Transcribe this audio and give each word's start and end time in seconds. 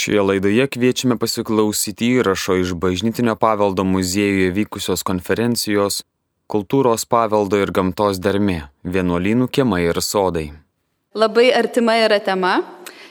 Šioje 0.00 0.22
laidoje 0.24 0.64
kviečiame 0.72 1.18
pasiklausyti 1.20 2.06
įrašo 2.16 2.54
iš 2.56 2.70
Bažnytinio 2.80 3.34
paveldo 3.36 3.84
muziejuje 3.84 4.48
vykusios 4.56 5.02
konferencijos 5.04 5.98
Kultūros 6.48 7.04
paveldo 7.04 7.58
ir 7.60 7.68
gamtos 7.76 8.16
dermė- 8.24 8.62
vienuolynų 8.94 9.48
kiemai 9.52 9.82
ir 9.90 10.00
sodai. 10.00 10.46
Labai 11.14 11.50
artima 11.52 11.98
yra 12.00 12.18
tema. 12.18 12.62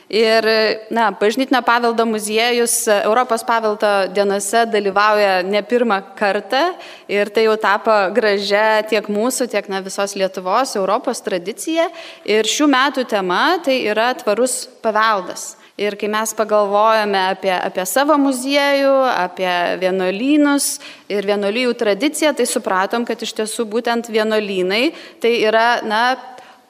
Ir, 0.08 0.42
na, 0.90 1.12
Bažnytinio 1.12 1.62
paveldo 1.62 2.08
muziejus 2.10 2.88
Europos 2.88 3.46
paveldo 3.46 4.10
dienose 4.12 4.66
dalyvauja 4.66 5.44
ne 5.46 5.62
pirmą 5.62 6.02
kartą 6.18 6.74
ir 7.06 7.30
tai 7.30 7.44
jau 7.46 7.56
tapo 7.56 7.94
gražia 8.10 8.82
tiek 8.82 9.06
mūsų, 9.06 9.46
tiek 9.46 9.68
na, 9.68 9.80
visos 9.80 10.16
Lietuvos, 10.16 10.74
Europos 10.74 11.22
tradicija. 11.22 11.86
Ir 12.24 12.42
šių 12.42 12.66
metų 12.66 13.06
tema 13.06 13.60
tai 13.62 13.78
yra 13.86 14.10
tvarus 14.14 14.66
paveldas. 14.82 15.59
Ir 15.80 15.96
kai 15.96 16.10
mes 16.12 16.34
pagalvojame 16.36 17.20
apie, 17.32 17.52
apie 17.56 17.86
savo 17.88 18.18
muziejų, 18.20 18.92
apie 19.14 19.52
vienuolynus 19.80 20.74
ir 21.08 21.24
vienuolyjų 21.24 21.72
tradiciją, 21.80 22.34
tai 22.36 22.44
supratom, 22.44 23.06
kad 23.08 23.22
iš 23.24 23.32
tiesų 23.38 23.64
būtent 23.70 24.10
vienuolynai 24.12 24.90
tai 25.24 25.38
yra, 25.40 25.80
na, 25.80 26.02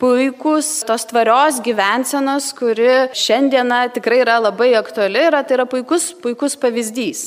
puikus 0.00 0.80
tos 0.88 1.04
tvarios 1.10 1.58
gyvensenos, 1.60 2.52
kuri 2.56 3.10
šiandieną 3.12 3.82
tikrai 3.92 4.22
yra 4.22 4.38
labai 4.40 4.70
aktuali, 4.78 5.26
yra, 5.28 5.42
tai 5.44 5.58
yra 5.58 5.66
puikus, 5.68 6.12
puikus 6.22 6.56
pavyzdys. 6.60 7.26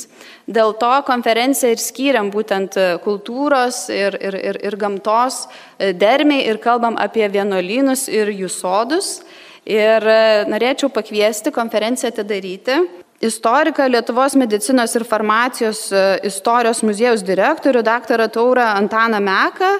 Dėl 0.50 0.74
to 0.80 0.90
konferenciją 1.06 1.76
ir 1.76 1.84
skiriam 1.84 2.32
būtent 2.34 2.80
kultūros 3.04 3.86
ir, 3.94 4.18
ir, 4.18 4.40
ir, 4.40 4.58
ir 4.66 4.80
gamtos 4.80 5.44
dermiai 5.78 6.48
ir 6.48 6.58
kalbam 6.64 6.98
apie 6.98 7.28
vienuolynus 7.30 8.08
ir 8.08 8.32
jų 8.34 8.50
sodus. 8.50 9.18
Ir 9.64 10.04
e, 10.04 10.44
norėčiau 10.52 10.90
pakviesti 10.92 11.52
konferenciją 11.54 12.12
atidaryti 12.12 12.82
istoriką 13.24 13.86
Lietuvos 13.88 14.34
medicinos 14.36 14.94
ir 14.94 15.04
farmacijos 15.08 15.86
e, 15.92 16.02
istorijos 16.28 16.82
muziejaus 16.84 17.24
direktorių 17.24 17.80
dr. 17.86 18.26
Taurą 18.28 18.66
Antaną 18.76 19.20
Meką, 19.24 19.70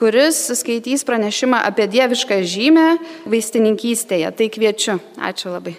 kuris 0.00 0.46
skaitys 0.60 1.04
pranešimą 1.04 1.60
apie 1.68 1.88
dievišką 1.92 2.40
žymę 2.40 2.86
vaistininkystėje. 3.28 4.32
Tai 4.32 4.48
kviečiu. 4.56 5.00
Ačiū 5.20 5.52
labai. 5.52 5.76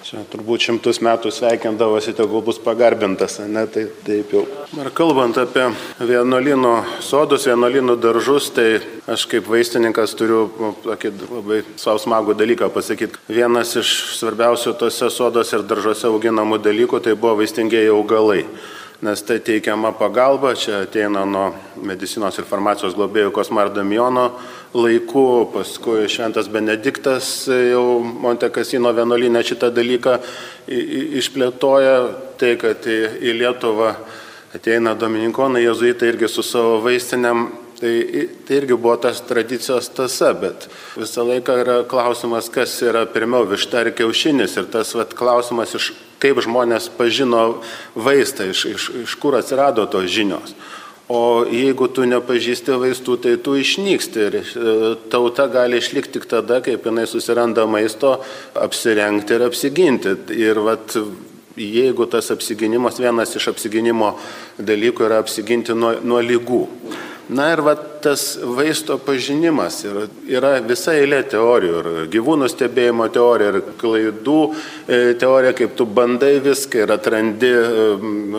Čia 0.00 0.22
turbūt 0.32 0.64
šimtus 0.64 1.02
metų 1.04 1.28
sveikindavosi, 1.28 2.14
tegul 2.16 2.40
bus 2.44 2.56
pagarbintas, 2.64 3.34
ne, 3.44 3.66
tai 3.68 3.82
taip 4.06 4.32
jau. 4.32 4.46
Ir 4.80 4.88
kalbant 4.96 5.36
apie 5.36 5.66
vienuolino 6.08 6.72
sodus, 7.04 7.44
vienuolino 7.50 7.98
daržus, 8.00 8.48
tai 8.56 8.80
aš 9.10 9.26
kaip 9.28 9.50
vaistininkas 9.52 10.16
turiu 10.16 10.46
nu, 10.56 10.72
tokį 10.86 11.12
labai 11.26 11.60
savo 11.76 12.00
smagų 12.00 12.38
dalyką 12.40 12.70
pasakyti. 12.72 13.20
Vienas 13.28 13.76
iš 13.76 13.92
svarbiausių 14.22 14.72
tose 14.80 15.12
sodos 15.12 15.52
ir 15.52 15.68
daržuose 15.68 16.08
auginamų 16.08 16.62
dalykų 16.64 17.04
tai 17.04 17.18
buvo 17.18 17.36
vaistingieji 17.42 17.92
augalai 17.92 18.46
nes 19.02 19.22
tai 19.24 19.38
teikiama 19.40 19.92
pagalba, 19.96 20.52
čia 20.54 20.82
ateina 20.84 21.24
nuo 21.24 21.46
medicinos 21.80 22.36
ir 22.36 22.44
farmacijos 22.48 22.96
globėjų 22.98 23.32
Kosmar 23.32 23.70
Damiono 23.72 24.26
laikų, 24.76 25.26
paskui 25.54 26.04
Šventas 26.10 26.50
Benediktas 26.52 27.30
jau 27.48 28.02
Montekasino 28.04 28.92
vienuolinę 28.96 29.40
šitą 29.46 29.72
dalyką 29.72 30.18
išplėtoja, 31.20 31.96
tai 32.40 32.54
kad 32.60 32.84
į 32.90 33.34
Lietuvą 33.40 33.94
ateina 34.54 34.92
Dominikonai, 34.98 35.64
jezuitai 35.64 36.12
irgi 36.12 36.28
su 36.28 36.44
savo 36.46 36.78
vaistiniam 36.84 37.48
Tai, 37.80 38.28
tai 38.44 38.56
irgi 38.58 38.76
buvo 38.76 38.98
tas 39.00 39.22
tradicijos 39.24 39.86
tasa, 39.96 40.34
bet 40.36 40.66
visą 41.00 41.22
laiką 41.24 41.54
yra 41.62 41.76
klausimas, 41.88 42.50
kas 42.52 42.74
yra 42.84 43.06
pirmiau 43.08 43.46
višta 43.48 43.80
ar 43.80 43.88
kiaušinis. 43.96 44.58
Ir 44.60 44.66
tas 44.68 44.90
vat, 44.92 45.14
klausimas, 45.16 45.72
iš, 45.78 45.86
kaip 46.20 46.42
žmonės 46.44 46.90
pažino 46.98 47.62
vaistą, 47.96 48.50
iš, 48.52 48.66
iš, 48.74 48.90
iš 49.06 49.16
kur 49.20 49.38
atsirado 49.38 49.86
tos 49.90 50.10
žinios. 50.10 50.54
O 51.10 51.42
jeigu 51.50 51.88
tu 51.90 52.04
nepažįsti 52.06 52.76
vaistų, 52.78 53.16
tai 53.24 53.32
tu 53.42 53.56
išnyksti 53.58 54.20
ir 54.28 54.36
e, 54.38 54.44
tauta 55.10 55.48
gali 55.50 55.80
išlikti 55.82 56.20
tik 56.20 56.28
tada, 56.30 56.60
kaip 56.62 56.86
jinai 56.86 57.08
susiranda 57.10 57.64
maisto, 57.66 58.12
apsirengti 58.54 59.34
ir 59.34 59.42
apsiginti. 59.48 60.14
Ir 60.38 60.60
vat, 60.62 60.94
jeigu 61.58 62.06
tas 62.06 62.30
apsiginimas, 62.30 63.02
vienas 63.02 63.34
iš 63.34 63.48
apsiginimo 63.50 64.12
dalykų 64.62 65.08
yra 65.08 65.18
apsiginti 65.24 65.74
nuo, 65.74 65.96
nuo 65.98 66.22
lygų. 66.22 66.62
Na 67.30 67.52
ir 67.52 67.60
va, 67.62 67.76
tas 68.02 68.38
vaisto 68.42 68.96
pažinimas 68.98 69.76
yra, 69.86 70.06
yra 70.26 70.48
visa 70.66 70.96
eilė 70.98 71.20
teorijų, 71.30 71.74
ir 71.78 72.08
gyvūnų 72.10 72.48
stebėjimo 72.50 73.06
teorija, 73.14 73.52
ir 73.52 73.68
klaidų 73.78 74.38
e, 74.50 74.98
teorija, 75.20 75.52
kaip 75.60 75.76
tu 75.78 75.86
bandai 75.86 76.32
viską 76.42 76.80
ir 76.82 76.92
atrandi 76.96 77.50
e, 77.54 77.84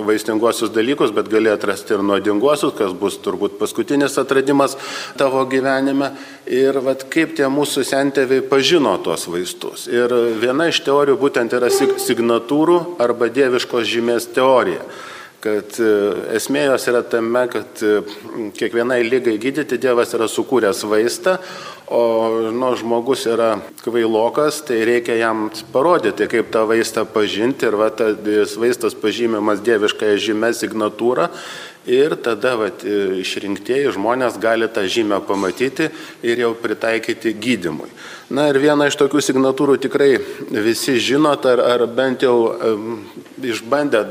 vaistinguosius 0.09 0.73
dalykus, 0.75 1.13
bet 1.15 1.29
gali 1.31 1.53
atrasti 1.53 1.95
ir 1.95 2.03
nuodinguosius, 2.03 2.73
kas 2.81 2.91
bus 2.97 3.15
turbūt 3.23 3.55
paskutinis 3.61 4.19
atradimas 4.19 4.75
tavo 5.19 5.45
gyvenime. 5.47 6.11
Ir 6.51 6.81
va, 6.83 6.97
kaip 7.15 7.37
tie 7.37 7.47
mūsų 7.47 7.85
sentėviai 7.87 8.43
pažino 8.51 8.97
tuos 9.05 9.23
vaistus. 9.31 9.87
Ir 9.87 10.11
viena 10.41 10.67
iš 10.67 10.81
teorijų 10.83 11.15
būtent 11.21 11.55
yra 11.55 11.71
signatūrų 11.71 12.81
arba 12.99 13.31
dieviškos 13.31 13.87
žymės 13.87 14.27
teorija 14.35 14.83
kad 15.41 15.77
e, 15.81 15.91
esmė 16.37 16.67
jos 16.67 16.85
yra 16.91 17.01
tame, 17.07 17.43
kad 17.51 17.81
e, 17.85 18.01
kiekvienai 18.57 19.01
lygai 19.07 19.37
gydyti 19.41 19.79
Dievas 19.81 20.13
yra 20.17 20.27
sukūręs 20.29 20.83
vaistą, 20.89 21.37
o 21.91 22.03
nu, 22.53 22.69
žmogus 22.79 23.25
yra 23.27 23.55
kvailokas, 23.81 24.61
tai 24.67 24.79
reikia 24.87 25.17
jam 25.19 25.49
parodyti, 25.73 26.29
kaip 26.31 26.53
tą 26.53 26.63
vaistą 26.69 27.03
pažinti. 27.09 27.67
Ir 27.67 27.79
va, 27.81 27.89
tas 27.91 28.55
vaistas 28.61 28.95
pažymimas 28.97 29.63
dieviškąją 29.65 30.21
žymę 30.29 30.53
signatūrą 30.55 31.27
ir 31.85 32.15
tada 32.21 32.55
va, 32.59 32.69
e, 32.69 32.97
išrinktieji 33.21 33.93
žmonės 33.95 34.37
gali 34.41 34.69
tą 34.69 34.83
žymę 34.85 35.21
pamatyti 35.25 35.89
ir 36.23 36.43
jau 36.43 36.53
pritaikyti 36.53 37.33
gydimui. 37.33 37.89
Na 38.31 38.47
ir 38.51 38.59
viena 38.61 38.87
iš 38.87 38.95
tokių 38.99 39.19
signatūrų 39.25 39.79
tikrai 39.81 40.13
visi 40.51 40.99
žinot, 41.01 41.45
ar, 41.49 41.59
ar 41.59 41.85
bent 41.89 42.23
jau 42.23 42.53
um, 42.53 43.01
išbandę 43.43 44.05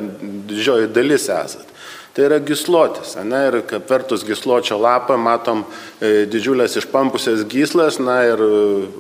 didžioji 0.50 0.90
dalis 0.92 1.30
esat. 1.32 1.69
Tai 2.10 2.24
yra 2.26 2.40
gislotis, 2.42 3.12
ne, 3.22 3.38
ir 3.46 3.56
kaip 3.70 3.86
vertus 3.86 4.24
gisločio 4.26 4.80
lapą 4.82 5.14
matom 5.14 5.60
e, 5.62 6.24
didžiulės 6.26 6.74
išpampusias 6.80 7.44
gyslas, 7.46 8.00
na 8.02 8.16
ir 8.26 8.42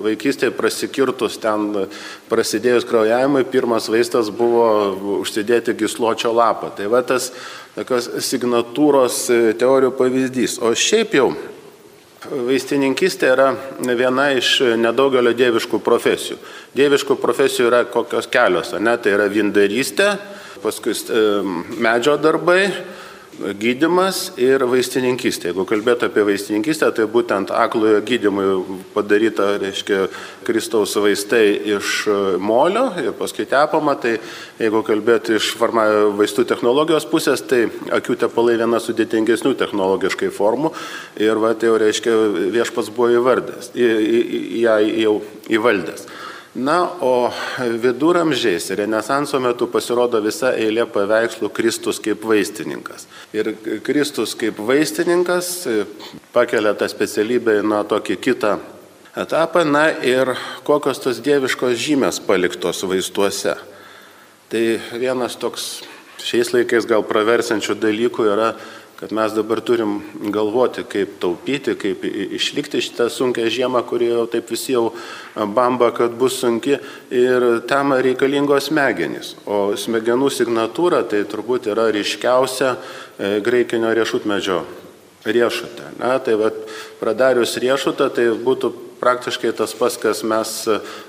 vaikystėje 0.04 0.54
prasikirtus 0.54 1.40
ten 1.42 1.88
prasidėjus 2.30 2.86
kraujavimui, 2.86 3.42
pirmas 3.50 3.90
vaistas 3.90 4.30
buvo 4.30 4.68
užsidėti 5.18 5.74
gisločio 5.82 6.30
lapą. 6.36 6.70
Tai 6.78 6.86
va 6.92 7.02
tas 7.02 7.32
tokios 7.74 8.06
signatūros 8.30 9.24
e, 9.34 9.40
teorijų 9.58 9.90
pavyzdys. 9.98 10.60
O 10.62 10.70
šiaip 10.78 11.18
jau 11.18 11.32
Vaistininkistė 12.20 13.30
yra 13.32 13.46
viena 13.96 14.26
iš 14.36 14.58
nedaugelio 14.76 15.32
dieviškų 15.32 15.78
profesijų. 15.80 16.36
Dieviškų 16.76 17.16
profesijų 17.16 17.70
yra 17.70 17.80
kokios 17.88 18.28
kelios, 18.28 18.74
ne? 18.76 18.92
tai 19.00 19.14
yra 19.16 19.28
vindarystė, 19.32 20.10
paskui 20.60 20.92
e, 20.92 21.22
medžio 21.80 22.18
darbai, 22.20 22.66
gydimas 23.60 24.30
ir 24.40 24.62
vaistininkystė. 24.68 25.50
Jeigu 25.50 25.64
kalbėtų 25.68 26.08
apie 26.10 26.24
vaistininkystę, 26.28 26.90
tai 26.96 27.06
būtent 27.10 27.52
aklojo 27.54 28.00
gydimui 28.06 28.78
padaryta, 28.94 29.52
reiškia, 29.62 30.04
Kristaus 30.46 30.94
vaistai 31.00 31.54
iš 31.76 32.04
molio 32.42 32.86
ir 33.00 33.12
paskui 33.18 33.46
tepama, 33.48 33.96
tai 34.00 34.16
jeigu 34.60 34.82
kalbėtų 34.86 35.38
iš 35.40 35.52
farma, 35.60 35.86
vaistų 36.18 36.46
technologijos 36.50 37.08
pusės, 37.10 37.44
tai 37.44 37.66
akių 37.96 38.18
tepalai 38.24 38.58
viena 38.60 38.80
sudėtingesnių 38.82 39.54
technologiškai 39.60 40.32
formų 40.34 40.72
ir 41.20 41.40
va, 41.40 41.54
tai 41.54 41.70
jau 41.70 41.78
reiškia 41.80 42.16
viešpas 42.56 42.92
buvo 42.94 43.12
įvardęs, 43.20 43.72
ją 43.76 44.80
jau 45.04 45.20
įvaldęs. 45.50 46.10
Na, 46.54 46.82
o 47.00 47.30
viduramžiais 47.78 48.70
Renesanso 48.74 49.38
metu 49.38 49.68
pasirodo 49.70 50.18
visa 50.24 50.50
eilė 50.58 50.82
paveikslų 50.90 51.46
Kristus 51.54 52.00
kaip 52.02 52.24
vaistininkas. 52.26 53.06
Ir 53.30 53.52
Kristus 53.86 54.34
kaip 54.34 54.58
vaistininkas 54.58 55.52
pakelia 56.34 56.74
tą 56.74 56.88
specialybę 56.90 57.60
nuo 57.62 57.84
tokį 57.86 58.18
kitą 58.18 58.56
etapą, 59.14 59.62
na 59.62 59.92
ir 60.02 60.34
kokios 60.66 60.98
tos 60.98 61.22
dieviškos 61.22 61.78
žymės 61.78 62.18
paliktos 62.26 62.82
vaistuose. 62.82 63.54
Tai 64.50 64.64
vienas 64.98 65.38
toks 65.38 65.70
šiais 66.18 66.50
laikais 66.50 66.86
gal 66.90 67.06
praversiančių 67.06 67.78
dalykų 67.78 68.26
yra 68.26 68.52
kad 69.00 69.12
mes 69.16 69.32
dabar 69.32 69.62
turim 69.64 70.02
galvoti, 70.28 70.82
kaip 70.84 71.14
taupyti, 71.22 71.72
kaip 71.80 72.02
išlikti 72.04 72.82
šitą 72.84 73.06
sunkę 73.08 73.46
žiemą, 73.48 73.80
kuri 73.88 74.10
jau 74.10 74.26
taip 74.28 74.50
visi 74.52 74.74
jau 74.74 74.90
bamba, 75.34 75.88
kad 75.96 76.12
bus 76.20 76.36
sunki 76.42 76.76
ir 77.08 77.46
tam 77.70 77.94
reikalingos 77.96 78.68
smegenys. 78.68 79.32
O 79.48 79.72
smegenų 79.72 80.28
signatūra 80.36 81.00
tai 81.08 81.22
turbūt 81.24 81.70
yra 81.72 81.88
ryškiausia 81.96 82.74
e, 82.76 83.32
graikinio 83.40 83.94
riešutmedžio 83.96 84.60
riešutė. 85.24 85.96
Na, 85.96 86.18
tai 86.20 86.36
vad 86.40 86.60
pradarius 87.00 87.56
riešutą, 87.60 88.12
tai 88.12 88.28
būtų 88.36 88.72
praktiškai 89.00 89.56
tas 89.56 89.72
pas, 89.80 89.96
kas 89.96 90.20
mes 90.28 90.54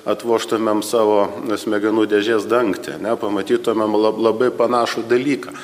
atvoštumėm 0.07 0.79
savo 0.87 1.25
smegenų 1.59 2.07
dėžės 2.11 2.47
dangtį, 2.47 3.01
ne, 3.03 3.19
pamatytumėm 3.19 3.99
labai 3.99 4.51
panašų 4.55 5.09
dalyką. 5.11 5.55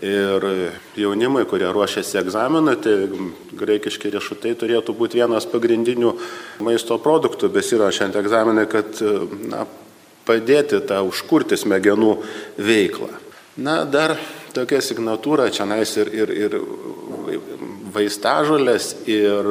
Ir 0.00 0.44
jaunimai, 0.96 1.42
kurie 1.44 1.68
ruošiasi 1.68 2.16
egzaminui, 2.22 2.78
tai 2.80 2.94
graikiški 3.60 4.14
riešutai 4.14 4.54
turėtų 4.56 4.94
būti 4.96 5.20
vienas 5.20 5.44
pagrindinių 5.50 6.14
maisto 6.64 6.96
produktų 6.96 7.50
besirašant 7.52 8.16
egzaminai, 8.16 8.64
kad 8.70 8.96
na, 9.50 9.66
padėti 10.24 10.80
tą 10.88 11.02
užkurti 11.04 11.58
smegenų 11.60 12.14
veiklą. 12.56 13.12
Na, 13.60 13.82
dar 13.84 14.16
tokia 14.56 14.80
signatūra 14.80 15.50
čia 15.52 15.68
nais 15.68 15.92
ir, 16.00 16.08
ir, 16.16 16.32
ir 16.32 16.58
vaistažolės, 17.92 18.94
ir 19.04 19.48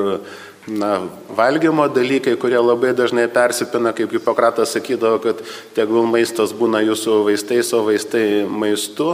na, 0.66 0.94
valgymo 1.38 1.86
dalykai, 1.94 2.34
kurie 2.42 2.58
labai 2.58 2.96
dažnai 2.98 3.28
persipina, 3.32 3.94
kaip 3.94 4.18
Hipokratas 4.18 4.74
sakydavo, 4.74 5.22
kad 5.24 5.44
tegul 5.78 6.10
maistas 6.10 6.58
būna 6.58 6.82
jūsų 6.90 7.24
vaistais, 7.30 7.70
o 7.78 7.84
vaistai 7.86 8.48
maistu. 8.50 9.14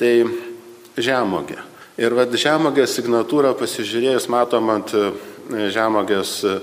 Tai 0.00 0.12
žemogė. 0.96 1.58
Ir 2.00 2.14
vad 2.16 2.32
žemogės 2.32 2.94
signatūrą 2.96 3.52
pasižiūrėjus 3.60 4.28
matom 4.32 4.70
ant 4.72 4.94
e, 4.96 5.10
žemogės 5.72 6.38
e, 6.48 6.54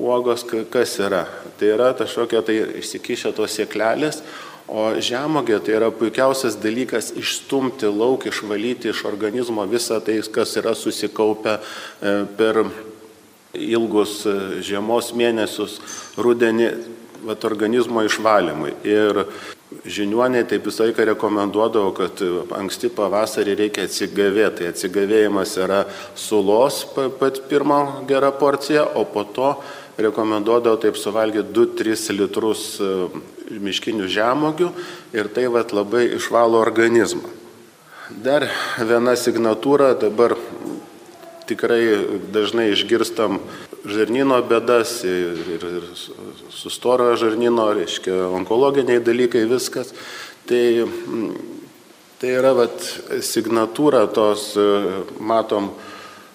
uogos, 0.00 0.42
kas 0.72 0.96
yra. 0.98 1.26
Tai 1.58 1.68
yra 1.76 1.92
kažkokia 1.96 2.42
tai 2.46 2.56
išsikišę 2.80 3.30
tos 3.36 3.54
sėklelės, 3.58 4.22
o 4.66 4.88
žemogė 4.98 5.60
tai 5.62 5.76
yra 5.78 5.92
puikiausias 5.94 6.56
dalykas 6.58 7.12
išstumti 7.18 7.90
lauk, 7.90 8.26
išvalyti 8.26 8.90
iš 8.90 9.04
organizmo 9.06 9.66
visą 9.70 10.00
tai, 10.02 10.18
kas 10.34 10.56
yra 10.58 10.74
susikaupę 10.78 11.58
e, 11.58 12.16
per 12.38 12.64
ilgus 13.52 14.22
žiemos 14.64 15.12
mėnesius, 15.14 15.78
rudenį, 16.16 16.68
vat, 17.28 17.44
organizmo 17.44 18.02
išvalymui. 18.06 18.74
Ir 18.88 19.26
žiniuoniai 19.84 20.46
taip 20.48 20.66
visą 20.68 20.86
laiką 20.86 21.04
rekomenduodavo, 21.12 21.92
kad 21.96 22.22
anksti 22.58 22.90
pavasarį 22.94 23.56
reikia 23.58 23.86
atsigavėti. 23.88 24.62
Tai 24.62 24.70
atsigavėjimas 24.72 25.54
yra 25.60 25.82
sulos 26.18 26.82
pat 26.94 27.42
pirmo 27.50 28.04
gera 28.08 28.32
porcija, 28.36 28.84
o 28.98 29.04
po 29.08 29.24
to 29.24 29.54
rekomenduodavo 30.02 30.80
taip 30.82 30.96
suvalgyti 31.00 31.52
2-3 31.52 32.16
litrus 32.16 32.64
e, 32.80 32.92
miškinių 33.62 34.08
žemogių 34.08 34.70
ir 35.16 35.28
tai 35.34 35.48
vat, 35.52 35.74
labai 35.76 36.06
išvalo 36.16 36.60
organizmą. 36.62 37.28
Dar 38.22 38.48
viena 38.80 39.14
signatūra, 39.16 39.92
dabar 40.00 40.34
tikrai 41.48 41.82
dažnai 42.32 42.70
išgirstam 42.72 43.40
žarnyno 43.88 44.38
bėdas 44.46 45.00
ir, 45.06 45.38
ir, 45.56 45.64
ir 45.78 45.86
sustorojo 46.54 47.16
žarnyno, 47.24 47.70
reiškia, 47.76 48.14
onkologiniai 48.38 49.02
dalykai, 49.04 49.44
viskas. 49.50 49.92
Tai, 50.48 50.62
tai 52.20 52.34
yra 52.34 52.52
vat, 52.58 52.84
signatūra 53.22 54.04
tos, 54.14 54.52
matom, 55.22 55.72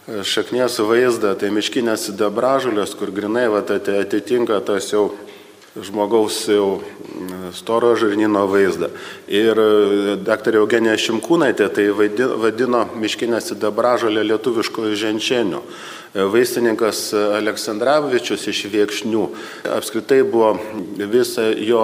šaknies 0.08 0.80
vaizdą, 0.88 1.34
tai 1.40 1.52
miškinės 1.56 2.08
sidabražulės, 2.10 2.96
kur 2.96 3.12
grinai 3.16 3.48
vat, 3.52 3.72
atitinka 3.76 4.62
tas 4.68 4.92
jau 4.94 5.10
žmogaus 5.86 6.48
jau 6.50 6.80
storo 7.54 7.94
žarnyno 8.00 8.46
vaizdą. 8.50 8.90
Ir 9.30 9.60
daktarė 10.26 10.62
Eugenija 10.62 10.98
Šimkūnaitė 11.00 11.70
tai 11.74 11.88
vadino 11.94 12.86
miškinę 12.98 13.40
sidabražolę 13.44 14.24
lietuviškojų 14.28 14.98
ženčenių. 15.02 15.62
Vaistininkas 16.34 17.12
Aleksandраvičius 17.14 18.48
iš 18.50 18.64
Viekšnių. 18.74 19.26
Apskritai 19.76 20.24
buvo 20.26 20.56
visa 21.12 21.50
jo 21.52 21.84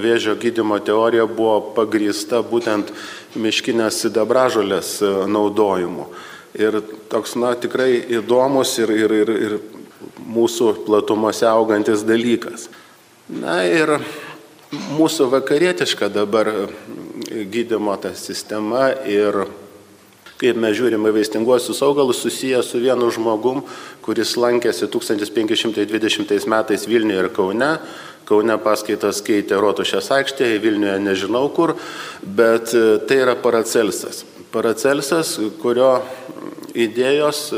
vėžio 0.00 0.36
gydimo 0.40 0.78
teorija 0.80 1.26
buvo 1.28 1.58
pagrįsta 1.76 2.40
būtent 2.48 2.94
miškinės 3.34 4.04
sidabražolės 4.06 5.00
naudojimu. 5.28 6.08
Ir 6.54 6.78
toks, 7.10 7.34
na, 7.34 7.56
tikrai 7.58 7.98
įdomus 8.14 8.76
ir, 8.78 8.92
ir, 8.94 9.14
ir, 9.24 9.30
ir 9.34 9.58
mūsų 10.22 10.70
platumose 10.86 11.48
augantis 11.50 12.06
dalykas. 12.06 12.68
Na 13.24 13.62
ir 13.64 13.88
mūsų 14.98 15.30
vakarietiška 15.32 16.10
dabar 16.12 16.50
gydimo 17.24 17.94
ta 17.96 18.10
sistema 18.12 18.90
ir 19.08 19.46
kaip 20.36 20.58
mes 20.60 20.74
žiūrime 20.76 21.08
vaistinguosius 21.14 21.80
augalus, 21.86 22.20
susiję 22.20 22.60
su 22.62 22.82
vienu 22.82 23.08
žmogum, 23.08 23.62
kuris 24.04 24.34
lankėsi 24.36 24.90
1520 24.92 26.44
metais 26.52 26.84
Vilniuje 26.84 27.22
ir 27.22 27.30
Kaune. 27.32 27.70
Kaune 28.28 28.58
paskaitas 28.60 29.22
keitė 29.24 29.56
Rotušės 29.62 30.10
aikštėje, 30.18 30.60
Vilniuje 30.60 30.98
nežinau 31.06 31.46
kur, 31.56 31.72
bet 32.20 32.76
e, 32.76 32.98
tai 33.08 33.22
yra 33.22 33.38
Paracelsas. 33.40 34.26
Paracelsas, 34.52 35.38
kurio 35.64 35.94
idėjos 36.76 37.54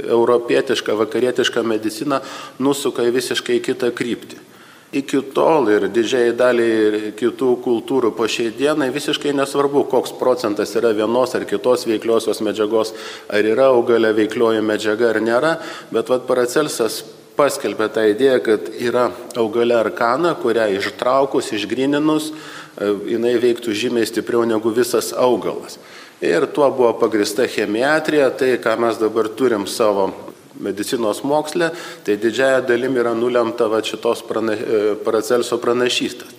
europietiška, 0.00 0.96
vakarietiška 0.96 1.60
medicina 1.64 2.22
nusuka 2.56 3.04
į 3.04 3.14
visiškai 3.20 3.60
kitą 3.68 3.92
kryptį 3.92 4.53
iki 4.94 5.20
tol 5.34 5.68
ir 5.72 5.88
didžiai 5.90 6.32
daliai 6.36 7.10
kitų 7.18 7.50
kultūrų 7.64 8.12
po 8.14 8.28
šiai 8.30 8.52
dienai 8.54 8.90
visiškai 8.94 9.34
nesvarbu, 9.34 9.84
koks 9.90 10.14
procentas 10.20 10.74
yra 10.78 10.92
vienos 10.94 11.34
ar 11.34 11.46
kitos 11.50 11.86
veikliosios 11.88 12.40
medžiagos, 12.44 12.94
ar 13.28 13.44
yra 13.44 13.72
augalė 13.74 14.14
veiklioji 14.14 14.62
medžiaga 14.64 15.10
ar 15.10 15.20
nėra, 15.24 15.52
bet 15.94 16.12
vad 16.12 16.28
Paracelsas 16.28 17.02
paskelbė 17.34 17.88
tą 17.90 18.06
idėją, 18.12 18.38
kad 18.46 18.68
yra 18.78 19.08
augalė 19.40 19.80
arkana, 19.80 20.36
kurią 20.38 20.68
ištraukus, 20.78 21.50
išgrininus, 21.56 22.30
e, 22.30 22.92
jinai 23.14 23.34
veiktų 23.42 23.74
žymiai 23.74 24.06
stipriau 24.06 24.46
negu 24.46 24.70
visas 24.74 25.10
augalas. 25.16 25.80
Ir 26.22 26.46
tuo 26.54 26.70
buvo 26.70 26.92
pagrista 27.00 27.48
chemiatrija, 27.50 28.30
tai 28.38 28.54
ką 28.62 28.78
mes 28.80 29.00
dabar 29.02 29.28
turim 29.28 29.66
savo 29.66 30.12
medicinos 30.60 31.22
moksle, 31.24 31.70
tai 32.04 32.18
didžiaja 32.20 32.60
dalim 32.68 32.96
yra 33.00 33.14
nulemta 33.14 33.68
va 33.70 33.82
šitos 33.84 34.22
prana, 34.28 34.54
e, 34.54 34.84
Paracelso 35.04 35.58
pranašystės. 35.62 36.36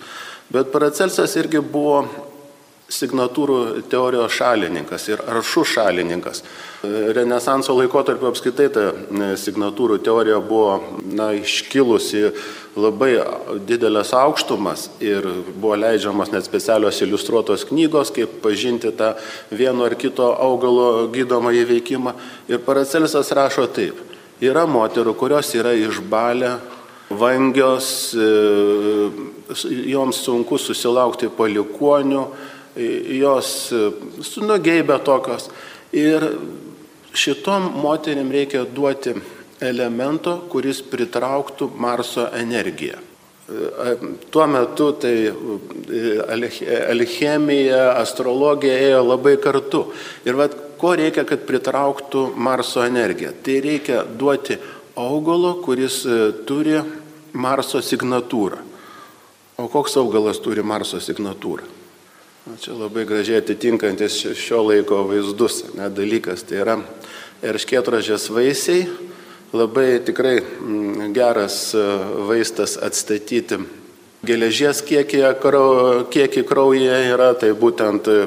Bet 0.52 0.70
Paracelsas 0.72 1.34
irgi 1.40 1.60
buvo 1.60 2.04
signatūrų 2.86 3.82
teorijos 3.90 4.36
šalininkas 4.36 5.08
ir 5.10 5.22
aršų 5.26 5.64
šalininkas. 5.66 6.42
E, 6.86 6.90
Renesanso 7.16 7.74
laikotarpio 7.74 8.30
apskaitai 8.30 8.68
ta 8.70 8.84
e, 8.92 9.32
signatūrų 9.40 9.98
teorija 10.06 10.38
buvo 10.38 11.00
na, 11.02 11.32
iškilusi 11.34 12.30
labai 12.78 13.16
didelės 13.66 14.12
aukštumas 14.14 14.86
ir 15.02 15.26
buvo 15.56 15.74
leidžiamas 15.82 16.30
net 16.30 16.46
specialios 16.46 17.02
iliustruotos 17.02 17.66
knygos, 17.66 18.14
kaip 18.14 18.38
pažinti 18.44 18.94
tą 18.94 19.14
vieno 19.50 19.88
ar 19.88 19.98
kito 19.98 20.30
augalo 20.30 21.08
gydomą 21.10 21.56
įveikimą. 21.64 22.14
Ir 22.52 22.62
Paracelsas 22.62 23.34
rašo 23.34 23.66
taip. 23.66 23.98
Yra 24.38 24.66
moterų, 24.68 25.16
kurios 25.16 25.54
yra 25.56 25.72
išbalę, 25.74 26.58
vangios, 27.10 28.12
e, 28.14 28.28
joms 29.90 30.20
sunku 30.22 30.58
susilaukti 30.60 31.32
palikonių, 31.34 32.22
e, 32.26 32.54
jos 32.76 33.72
e, 33.72 33.82
sunugeibė 34.24 34.98
tokios. 35.04 35.48
Ir 35.96 36.24
šitom 37.16 37.70
moterim 37.80 38.30
reikia 38.32 38.64
duoti 38.68 39.14
elemento, 39.64 40.42
kuris 40.52 40.82
pritrauktų 40.84 41.70
Marso 41.80 42.28
energiją. 42.36 43.00
Tuo 44.34 44.46
metu 44.50 44.88
tai 44.98 45.30
alchemija, 46.90 47.92
astrologija 48.00 48.74
ėjo 48.88 49.04
labai 49.06 49.36
kartu. 49.38 49.84
Ir 50.26 50.34
vad 50.34 50.56
ko 50.80 50.96
reikia, 50.98 51.22
kad 51.28 51.46
pritrauktų 51.46 52.32
Marso 52.34 52.82
energiją? 52.84 53.30
Tai 53.46 53.60
reikia 53.62 54.02
duoti 54.02 54.58
augalo, 54.98 55.60
kuris 55.62 56.02
e, 56.08 56.18
turi 56.48 56.80
Marso 57.36 57.80
signatūrą. 57.84 58.58
O 59.56 59.70
koks 59.72 59.96
augalas 60.00 60.42
turi 60.42 60.64
Marso 60.66 60.98
signatūrą? 61.00 61.75
Čia 62.46 62.76
labai 62.78 63.02
gražiai 63.02 63.40
atitinkantis 63.40 64.20
šio 64.38 64.60
laiko 64.68 65.00
vaizdus 65.08 65.64
ne, 65.74 65.88
dalykas. 65.90 66.44
Tai 66.46 66.60
yra 66.62 66.76
erškėtražės 67.42 68.28
vaisiai, 68.30 68.84
labai 69.50 69.96
tikrai 70.06 70.36
mm, 70.44 71.08
geras 71.16 71.56
e, 71.74 71.82
vaistas 72.28 72.76
atstatyti 72.78 73.58
geležies 74.30 74.84
kiekį, 74.86 75.24
kiekį 76.14 76.46
kraujyje 76.46 77.02
yra, 77.16 77.32
tai 77.34 77.50
būtent 77.50 78.12
e, 78.14 78.20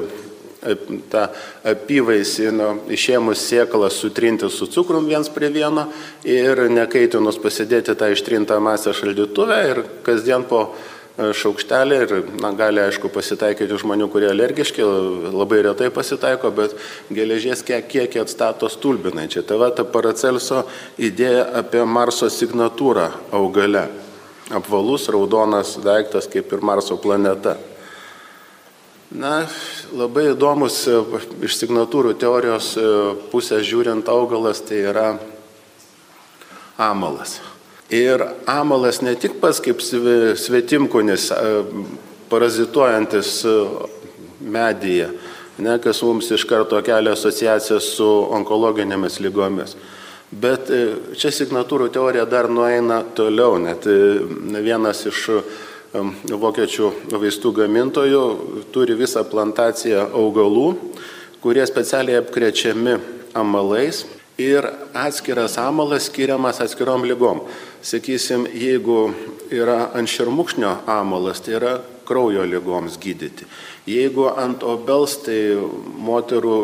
tą 1.08 1.24
apyvaisį, 1.72 2.52
nu, 2.60 2.70
išėmus 2.92 3.48
sėklą 3.48 3.88
sutrinti 3.88 4.52
su 4.52 4.68
cukrum 4.68 5.08
viens 5.08 5.32
prie 5.32 5.48
vieno 5.48 5.88
ir 6.28 6.66
nekaitinus 6.68 7.40
pasidėti 7.40 7.96
tą 7.96 8.12
ištrintą 8.12 8.60
masę 8.60 8.92
šaldytuvę 9.00 9.60
ir 9.72 9.86
kasdien 10.04 10.44
po 10.44 10.66
šaukštelį 11.18 11.96
ir 12.04 12.12
na, 12.40 12.52
gali 12.56 12.80
aišku 12.82 13.10
pasitaikyti 13.12 13.78
žmonių, 13.80 14.06
kurie 14.12 14.28
alergiški, 14.30 14.84
labai 15.34 15.62
retai 15.66 15.90
pasitaiko, 15.92 16.52
bet 16.54 16.76
geležies 17.12 17.64
kiekį 17.66 18.22
atstato 18.22 18.70
stulbinai. 18.70 19.28
Čia 19.32 19.42
tava 19.46 19.70
ta 19.74 19.84
Paracelso 19.84 20.64
idėja 21.00 21.48
apie 21.60 21.82
Marso 21.84 22.30
signatūrą 22.32 23.10
augale. 23.36 23.88
Apvalus 24.50 25.06
raudonas 25.12 25.76
daiktas 25.82 26.26
kaip 26.30 26.50
ir 26.52 26.64
Marso 26.64 26.96
planeta. 26.98 27.56
Na, 29.10 29.42
labai 29.90 30.30
įdomus 30.30 30.84
iš 31.42 31.58
signatūrų 31.58 32.14
teorijos 32.18 32.76
pusės 33.32 33.66
žiūrint 33.66 34.06
augalas 34.10 34.62
tai 34.62 34.84
yra 34.86 35.08
amalas. 36.78 37.40
Ir 37.90 38.22
amalas 38.46 39.00
ne 39.02 39.16
tik 39.18 39.40
pas 39.42 39.58
kaip 39.58 39.80
svetimkunis, 39.82 41.30
parazituojantis 42.30 43.32
medyje, 44.40 45.08
ne, 45.58 45.78
kas 45.82 46.02
mums 46.06 46.30
iš 46.30 46.44
karto 46.46 46.78
kelia 46.86 47.16
asociacijas 47.16 47.88
su 47.96 48.06
onkologinėmis 48.36 49.18
lygomis. 49.24 49.74
Bet 50.30 50.70
čia 51.18 51.32
signatūrų 51.34 51.88
teorija 51.90 52.28
dar 52.30 52.46
nueina 52.46 53.00
toliau, 53.18 53.58
net 53.58 53.88
vienas 54.62 55.02
iš 55.10 55.24
vokiečių 56.30 56.92
vaistų 57.18 57.52
gamintojų 57.56 58.22
turi 58.70 58.94
visą 58.94 59.24
plantaciją 59.26 60.06
augalų, 60.14 60.68
kurie 61.42 61.66
specialiai 61.66 62.20
apkrečiami 62.20 62.94
amalais 63.34 64.04
ir 64.40 64.64
atskiras 64.94 65.58
amalas 65.58 66.06
skiriamas 66.06 66.62
atskirom 66.62 67.04
lygom. 67.08 67.42
Sakysim, 67.82 68.44
jeigu 68.52 69.14
yra 69.50 69.86
ant 69.96 70.08
šermukšnio 70.08 70.74
amalas, 70.90 71.40
tai 71.40 71.56
yra 71.56 71.78
kraujo 72.10 72.42
lygoms 72.44 72.98
gydyti. 73.00 73.46
Jeigu 73.88 74.26
ant 74.28 74.64
obels, 74.66 75.14
tai 75.24 75.38
moterų 76.04 76.56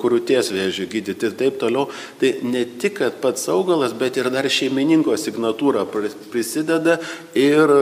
krūties 0.00 0.52
vėžių 0.52 0.86
gydyti 0.92 1.28
ir 1.28 1.36
taip 1.40 1.56
toliau, 1.62 1.88
tai 2.20 2.34
ne 2.44 2.66
tik 2.78 3.00
pats 3.24 3.48
augalas, 3.50 3.96
bet 3.96 4.20
ir 4.20 4.28
dar 4.30 4.46
šeimininko 4.52 5.16
signatūra 5.18 5.86
prisideda 5.88 6.98
ir 7.34 7.72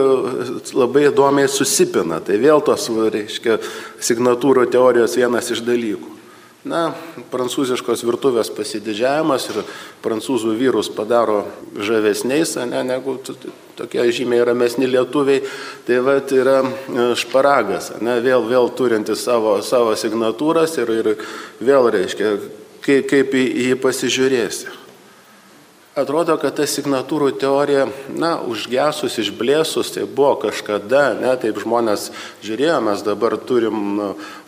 labai 0.73 1.09
įdomiai 1.11 1.51
susipina. 1.51 2.21
Tai 2.23 2.39
vėl 2.41 2.63
tos, 2.65 2.87
reiškia, 2.89 3.59
signatūrų 3.99 4.69
teorijos 4.71 5.19
vienas 5.19 5.51
iš 5.53 5.65
dalykų. 5.67 6.20
Na, 6.61 6.91
prancūziškos 7.33 8.03
virtuvės 8.05 8.51
pasididžiavimas 8.53 9.47
ir 9.49 9.63
prancūzų 10.03 10.51
vyrus 10.59 10.91
padaro 10.93 11.39
žavesniais, 11.73 12.53
ne, 12.69 12.83
negu 12.85 13.15
tokie 13.79 14.05
žymiai 14.13 14.43
ramesni 14.45 14.85
lietuviai. 14.85 15.41
Tai 15.87 15.97
va, 16.05 16.19
yra 16.21 16.59
e, 16.61 17.07
šparagas, 17.17 17.95
ne, 18.05 18.19
vėl, 18.21 18.45
vėl 18.45 18.69
turinti 18.77 19.17
savo, 19.17 19.55
savo 19.65 19.95
signatūras 19.97 20.77
ir, 20.83 20.93
ir 21.01 21.11
vėl 21.65 21.89
reiškia, 21.97 22.35
kaip, 22.85 23.09
kaip 23.09 23.33
į 23.41 23.45
jį 23.71 23.81
pasižiūrėsi. 23.81 24.80
Atrodo, 25.91 26.37
kad 26.39 26.53
ta 26.55 26.63
signatūrų 26.63 27.33
teorija, 27.35 27.81
na, 28.15 28.37
užgesus, 28.47 29.17
išblėsus, 29.19 29.89
tai 29.91 30.05
buvo 30.07 30.37
kažkada, 30.39 31.17
ne, 31.19 31.33
taip 31.35 31.57
žmonės 31.59 32.05
žiūrėjo, 32.45 32.77
mes 32.85 33.03
dabar 33.03 33.35
turim 33.35 33.99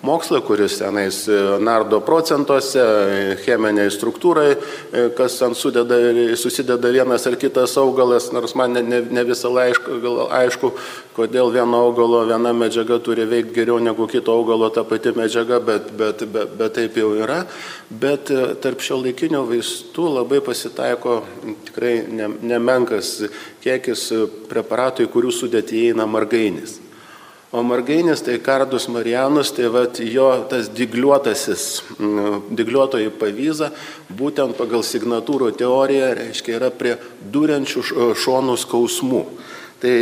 mokslą, 0.07 0.39
kuris 0.47 0.77
tenais 0.79 1.17
e, 1.27 1.41
nardo 1.59 1.99
procentuose, 1.99 2.85
cheminiai 3.43 3.91
struktūrai, 3.91 4.53
e, 4.55 5.03
kas 5.17 5.35
ten 5.41 5.51
sudeda, 5.59 5.99
susideda 6.39 6.93
vienas 6.95 7.27
ar 7.27 7.35
kitas 7.35 7.75
augalas, 7.75 8.29
nors 8.31 8.55
man 8.55 8.79
ne, 8.79 8.85
ne, 8.87 9.01
ne 9.11 9.27
visą 9.27 9.51
aišku, 9.65 9.99
aišku, 10.39 10.71
kodėl 11.13 11.51
vieno 11.53 11.79
augalo 11.85 12.23
viena 12.27 12.53
medžiaga 12.57 12.97
turi 13.03 13.25
veikti 13.29 13.55
geriau 13.59 13.79
negu 13.81 14.07
kito 14.09 14.33
augalo 14.33 14.69
ta 14.73 14.83
pati 14.87 15.13
medžiaga, 15.15 15.59
bet, 15.63 15.91
bet, 15.97 16.23
bet, 16.33 16.55
bet 16.59 16.75
taip 16.77 16.97
jau 16.97 17.11
yra. 17.17 17.43
Bet 17.89 18.31
e, 18.33 18.53
tarp 18.63 18.81
šio 18.83 18.99
laikinio 19.03 19.43
vaistų 19.49 20.07
labai 20.17 20.41
pasitaiko 20.45 21.19
tikrai 21.69 21.95
nemenkas 22.41 23.19
kiekis 23.63 24.09
preparatų, 24.49 25.05
į 25.05 25.13
kurių 25.13 25.35
sudėtį 25.41 25.85
įeina 25.87 26.09
margainis. 26.09 26.79
O 27.53 27.61
margainis 27.61 28.23
tai 28.25 28.39
kardus 28.41 28.87
marijanus, 28.89 29.51
tai 29.53 29.67
vat, 29.69 29.99
jo 30.01 30.25
tas 30.49 30.71
digliuotasis, 30.73 31.83
digliuotoji 32.49 33.11
pavyza, 33.21 33.67
būtent 34.09 34.57
pagal 34.57 34.81
signatūrų 34.81 35.51
teoriją, 35.59 36.07
reiškia, 36.17 36.55
yra 36.57 36.71
prie 36.73 36.95
durenčių 37.21 37.83
šonų 38.17 38.57
skausmų. 38.57 39.21
Tai 39.83 39.95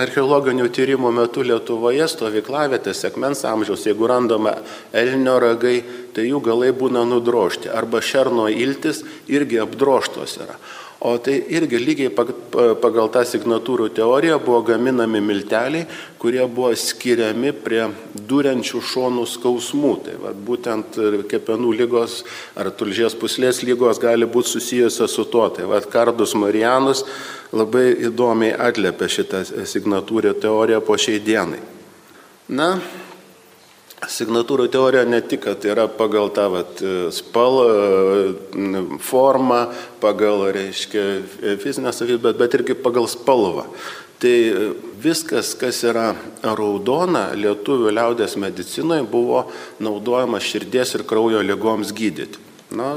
archeologinių 0.00 0.70
tyrimų 0.72 1.10
metu 1.12 1.42
Lietuvoje 1.44 2.06
stovyklavietės 2.08 3.02
sekmens 3.04 3.42
amžiaus, 3.44 3.82
jeigu 3.84 4.08
randama 4.08 4.54
elnio 4.96 5.34
ragai, 5.42 5.82
tai 6.16 6.24
jų 6.30 6.40
galai 6.46 6.70
būna 6.72 7.02
nudrošti. 7.04 7.68
Arba 7.68 8.00
šerno 8.00 8.46
iltis 8.48 9.02
irgi 9.28 9.60
apdroštos 9.60 10.38
yra. 10.40 10.56
O 11.00 11.18
tai 11.20 11.42
irgi 11.52 11.76
lygiai 11.76 12.08
pagal 12.80 13.10
tą 13.12 13.20
signatūrų 13.28 13.90
teoriją 13.98 14.38
buvo 14.40 14.62
gaminami 14.64 15.20
milteliai, 15.20 15.84
kurie 16.16 16.40
buvo 16.48 16.70
skiriami 16.72 17.52
prie 17.52 17.82
durenčių 18.16 18.80
šonų 18.80 19.26
skausmų. 19.28 19.92
Tai 20.06 20.14
va, 20.22 20.32
būtent 20.32 20.96
kepenų 21.28 21.74
lygos 21.82 22.22
ar 22.56 22.72
tulžies 22.72 23.16
puslės 23.20 23.60
lygos 23.66 24.00
gali 24.00 24.24
būti 24.24 24.54
susijusios 24.56 25.12
su 25.12 25.26
tuo. 25.28 25.50
Tai 25.52 25.68
va, 25.68 25.82
kardus 25.84 26.32
Marijanus 26.32 27.04
labai 27.52 27.90
įdomiai 28.08 28.56
atliepia 28.56 29.10
šitą 29.18 29.44
signatūrų 29.68 30.32
teoriją 30.40 30.80
po 30.80 30.96
šiai 30.96 31.20
dienai. 31.20 31.60
Na, 32.48 32.78
Signatūrų 34.06 34.68
teorija 34.70 35.02
ne 35.08 35.18
tik, 35.24 35.42
kad 35.46 35.64
yra 35.66 35.88
pagal 35.90 36.30
tą 36.34 36.46
vat, 36.52 36.82
spalvą, 37.14 37.66
formą, 39.02 39.60
pagal, 40.02 40.46
reiškia, 40.54 41.04
fizinę 41.62 41.92
savybę, 41.94 42.34
bet 42.38 42.54
irgi 42.58 42.76
pagal 42.78 43.08
spalvą. 43.10 43.66
Tai 44.22 44.36
viskas, 45.02 45.52
kas 45.60 45.82
yra 45.84 46.14
raudona 46.40 47.28
lietuvių 47.36 47.90
liaudės 47.92 48.38
medicinoje, 48.40 49.04
buvo 49.10 49.42
naudojama 49.82 50.40
širdies 50.40 50.94
ir 50.96 51.04
kraujo 51.08 51.42
lygoms 51.44 51.92
gydyti. 51.96 52.40
Na, 52.76 52.94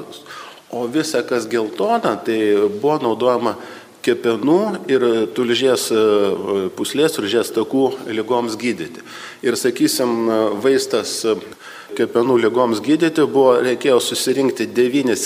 o 0.71 0.85
visa, 0.87 1.25
kas 1.27 1.49
geltona, 1.51 2.15
tai 2.23 2.39
buvo 2.79 2.95
naudojama 3.03 3.57
kepenų 4.05 4.59
ir 4.91 5.05
tulžies 5.35 5.89
e, 5.91 6.03
puslės, 6.77 7.15
tulžies 7.17 7.53
takų 7.55 7.85
lygoms 8.13 8.57
gydyti. 8.59 9.03
Ir 9.45 9.57
sakysim, 9.59 10.29
vaistas 10.63 11.21
kepenų 11.97 12.37
lygoms 12.45 12.83
gydyti 12.85 13.25
buvo, 13.27 13.57
reikėjo 13.63 13.99
susirinkti 14.03 14.69
devynis 14.75 15.25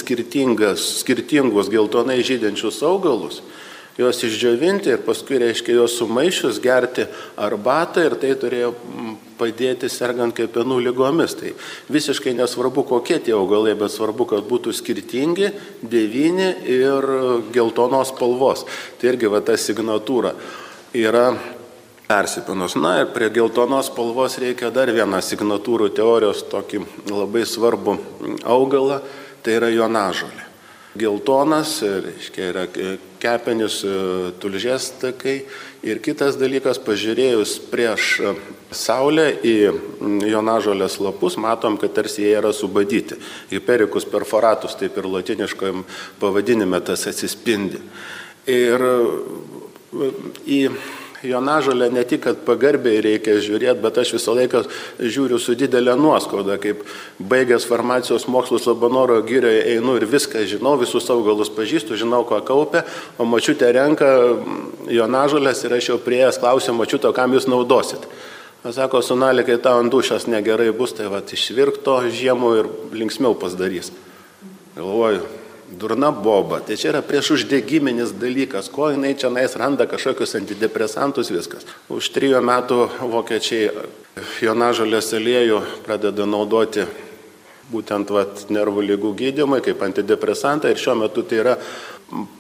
skirtingus 1.04 1.72
geltonai 1.74 2.22
žydinčius 2.26 2.82
augalus 2.88 3.42
juos 3.98 4.24
išdžiovinti 4.26 4.94
ir 4.94 5.04
paskui, 5.06 5.38
reiškia, 5.42 5.76
juos 5.78 5.98
sumaišius 6.00 6.60
gerti 6.64 7.06
arbatą 7.38 8.08
ir 8.08 8.16
tai 8.22 8.34
turėjo 8.40 8.74
padėti 9.38 9.90
sergant 9.92 10.34
kepenų 10.38 10.80
lygomis. 10.88 11.36
Tai 11.38 11.54
visiškai 11.94 12.34
nesvarbu, 12.38 12.86
kokie 12.90 13.20
tie 13.24 13.36
augalai, 13.38 13.76
bet 13.78 13.94
svarbu, 13.94 14.28
kad 14.34 14.46
būtų 14.50 14.74
skirtingi, 14.76 15.52
devyni 15.82 16.50
ir 16.74 17.10
geltonos 17.54 18.14
spalvos. 18.14 18.66
Tai 19.00 19.14
irgi 19.14 19.30
va 19.32 19.44
ta 19.46 19.58
signatūra 19.60 20.34
yra 20.98 21.28
persipinus. 22.08 22.78
Na 22.82 23.00
ir 23.02 23.12
prie 23.14 23.30
geltonos 23.34 23.92
spalvos 23.92 24.40
reikia 24.42 24.74
dar 24.74 24.92
vieną 24.94 25.22
signatūrų 25.22 25.92
teorijos 25.98 26.46
tokį 26.52 26.84
labai 27.14 27.46
svarbų 27.48 27.98
augalą, 28.50 29.02
tai 29.46 29.60
yra 29.60 29.70
jonažolė. 29.74 30.50
Geltonas, 30.94 31.80
reiškia, 31.82 32.52
yra 32.52 32.68
kepenis 33.24 33.80
tulžės 34.44 34.90
takai 35.02 35.38
ir 35.86 36.02
kitas 36.04 36.36
dalykas, 36.40 36.80
pažiūrėjus 36.84 37.56
prieš 37.72 38.10
saulę 38.76 39.30
į 39.44 39.56
jonažolės 40.28 41.00
lapus, 41.04 41.38
matom, 41.40 41.78
kad 41.80 41.96
tarsi 41.96 42.26
jie 42.26 42.34
yra 42.38 42.54
subadyti. 42.56 43.20
Hypericus 43.52 44.08
perforatus, 44.10 44.76
taip 44.80 44.98
ir 45.00 45.08
latiniškojim 45.16 45.86
pavadinime 46.22 46.82
tas 46.84 47.08
atsispindi. 47.12 47.82
Ir 48.50 48.84
į 50.44 50.60
jonažolę 51.24 51.90
ne 51.92 52.04
tik, 52.04 52.24
kad 52.28 52.42
pagarbiai 52.46 53.02
reikia 53.04 53.38
žiūrėti, 53.42 53.82
bet 53.84 53.98
aš 54.02 54.14
visą 54.18 54.36
laiką 54.36 54.64
žiūriu 55.00 55.40
su 55.42 55.56
didelė 55.58 55.96
nuoskauda, 56.00 56.58
kaip 56.62 56.84
baigęs 57.20 57.68
farmacijos 57.70 58.28
mokslus 58.32 58.68
Labanoro 58.68 59.22
gyrioje 59.26 59.64
einu 59.76 59.96
ir 60.00 60.08
viską 60.10 60.44
žinau, 60.50 60.76
visus 60.82 61.08
augalus 61.14 61.52
pažįstu, 61.54 61.98
žinau, 62.00 62.24
ko 62.28 62.42
kaupia, 62.46 62.84
o 63.18 63.28
mačiutė 63.30 63.72
renka 63.76 64.10
jonažolės 64.92 65.64
ir 65.64 65.78
aš 65.80 65.94
jau 65.94 66.00
prieėjęs 66.04 66.42
klausiu 66.44 66.76
mačiuto, 66.78 67.14
kam 67.16 67.36
jūs 67.36 67.48
naudosit. 67.52 68.08
Sako, 68.64 69.02
sunalė, 69.04 69.44
kai 69.44 69.58
tau 69.60 69.82
ant 69.82 69.92
dušas 69.92 70.30
negerai 70.32 70.72
bus, 70.76 70.96
tai 70.96 71.10
va 71.12 71.20
išvirkto 71.20 72.00
žiemų 72.08 72.52
ir 72.62 72.70
linksmiau 72.96 73.36
pasidarys. 73.36 73.92
Galvoju, 74.78 75.26
durna 75.80 76.12
boba, 76.12 76.60
tai 76.64 76.78
čia 76.80 76.92
yra 76.94 77.02
prieš 77.06 77.34
uždegiminis 77.38 78.14
dalykas, 78.20 78.70
ko 78.74 78.92
jinai 78.94 79.14
čia 79.20 79.32
nais 79.34 79.56
randa 79.60 79.88
kažkokius 79.90 80.36
antidepresantus 80.40 81.32
viskas. 81.34 81.66
Už 81.90 82.12
trijų 82.16 82.42
metų 82.46 82.80
vokiečiai 83.14 83.72
jonažalės 84.44 85.14
aliejų 85.18 85.64
pradeda 85.86 86.28
naudoti 86.30 86.86
būtent 87.72 88.12
vat, 88.14 88.46
nervų 88.54 88.84
lygų 88.92 89.14
gydymai 89.18 89.62
kaip 89.66 89.82
antidepresantą 89.86 90.72
ir 90.72 90.82
šiuo 90.82 90.98
metu 91.00 91.24
tai 91.26 91.42
yra 91.42 91.58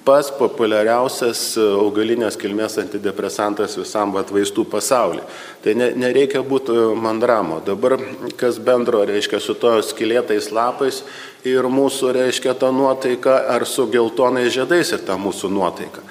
pats 0.05 0.29
populiariausias 0.37 1.55
augalinės 1.57 2.37
kilmės 2.39 2.77
antidepresantas 2.81 3.77
visam 3.79 4.13
vat, 4.15 4.31
vaistų 4.33 4.65
pasaulyje. 4.69 5.23
Tai 5.63 5.75
ne, 5.79 5.89
nereikia 5.97 6.43
būti 6.45 6.75
mandramo. 6.99 7.61
Dabar 7.65 7.97
kas 8.39 8.59
bendro 8.63 9.03
reiškia 9.07 9.39
su 9.41 9.55
to 9.59 9.75
skilėtais 9.85 10.51
lapais 10.53 11.03
ir 11.47 11.67
mūsų 11.71 12.13
reiškia 12.19 12.55
ta 12.59 12.71
nuotaika 12.75 13.39
ar 13.55 13.65
su 13.69 13.87
geltonais 13.91 14.53
žiedais 14.53 14.93
ir 14.95 15.05
ta 15.07 15.17
mūsų 15.19 15.51
nuotaika. 15.53 16.03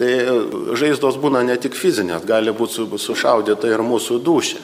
Tai 0.00 0.10
žaizdos 0.80 1.18
būna 1.20 1.42
ne 1.44 1.58
tik 1.60 1.74
fizinės, 1.76 2.24
gali 2.28 2.54
būti 2.56 2.86
sušaudyta 2.96 3.68
ir 3.68 3.82
mūsų 3.84 4.20
dušė. 4.24 4.60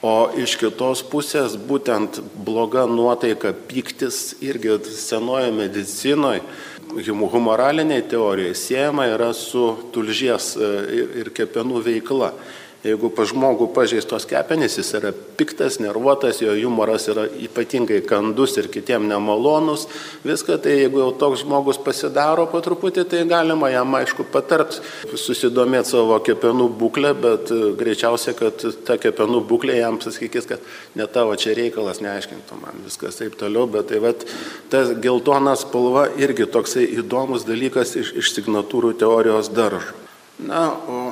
O 0.00 0.30
iš 0.32 0.54
kitos 0.56 1.02
pusės 1.04 1.58
būtent 1.60 2.22
bloga 2.46 2.86
nuotaika, 2.88 3.52
piktis 3.52 4.38
irgi 4.40 4.78
senoje 4.96 5.50
medicinoje, 5.52 6.40
humoraliniai 7.32 8.02
teorijai 8.02 8.54
siejama 8.54 9.06
yra 9.06 9.32
su 9.32 9.76
tulžies 9.92 10.56
e, 10.56 10.70
ir 11.22 11.30
kepenų 11.34 11.82
veikla. 11.86 12.32
Jeigu 12.80 13.10
pa 13.12 13.26
žmogų 13.28 13.66
pažeistos 13.76 14.24
kepenys, 14.24 14.78
jis 14.78 14.94
yra 14.96 15.10
piktas, 15.12 15.76
nervuotas, 15.84 16.38
jo 16.40 16.54
humoras 16.56 17.10
yra 17.12 17.26
ypatingai 17.28 17.98
kandus 18.08 18.54
ir 18.56 18.70
kitiem 18.72 19.04
nemalonus, 19.10 19.84
viską, 20.24 20.56
tai 20.64 20.78
jeigu 20.78 21.02
jau 21.02 21.10
toks 21.20 21.42
žmogus 21.42 21.76
pasidaro 21.84 22.46
po 22.48 22.62
truputį, 22.64 23.04
tai 23.04 23.26
galima 23.28 23.68
jam 23.68 23.98
aišku 23.98 24.24
patart 24.32 24.78
susidomėti 25.12 25.92
savo 25.92 26.16
kepenų 26.24 26.70
būklę, 26.80 27.10
bet 27.20 27.52
e, 27.52 27.58
greičiausiai, 27.82 28.32
kad 28.38 28.64
ta 28.88 28.96
kepenų 29.02 29.42
būklė 29.50 29.76
jam 29.82 30.00
pasakys, 30.00 30.48
kad 30.48 30.64
ne 30.96 31.04
tavo 31.04 31.36
čia 31.36 31.52
reikalas, 31.58 32.00
neaiškintų 32.00 32.62
man 32.62 32.80
viskas 32.86 33.20
taip 33.20 33.36
toliau, 33.36 33.66
bet 33.68 33.90
tai 33.92 34.00
vat, 34.06 34.24
ta 34.72 34.86
geltona 34.96 35.52
spalva 35.60 36.06
irgi 36.16 36.48
toksai 36.48 36.88
įdomus 37.02 37.44
dalykas 37.44 37.92
iš, 38.00 38.14
iš 38.24 38.32
signatūrų 38.38 38.96
teorijos 39.04 39.52
daržo. 39.52 39.92
Na, 40.40 40.70
o 40.88 41.10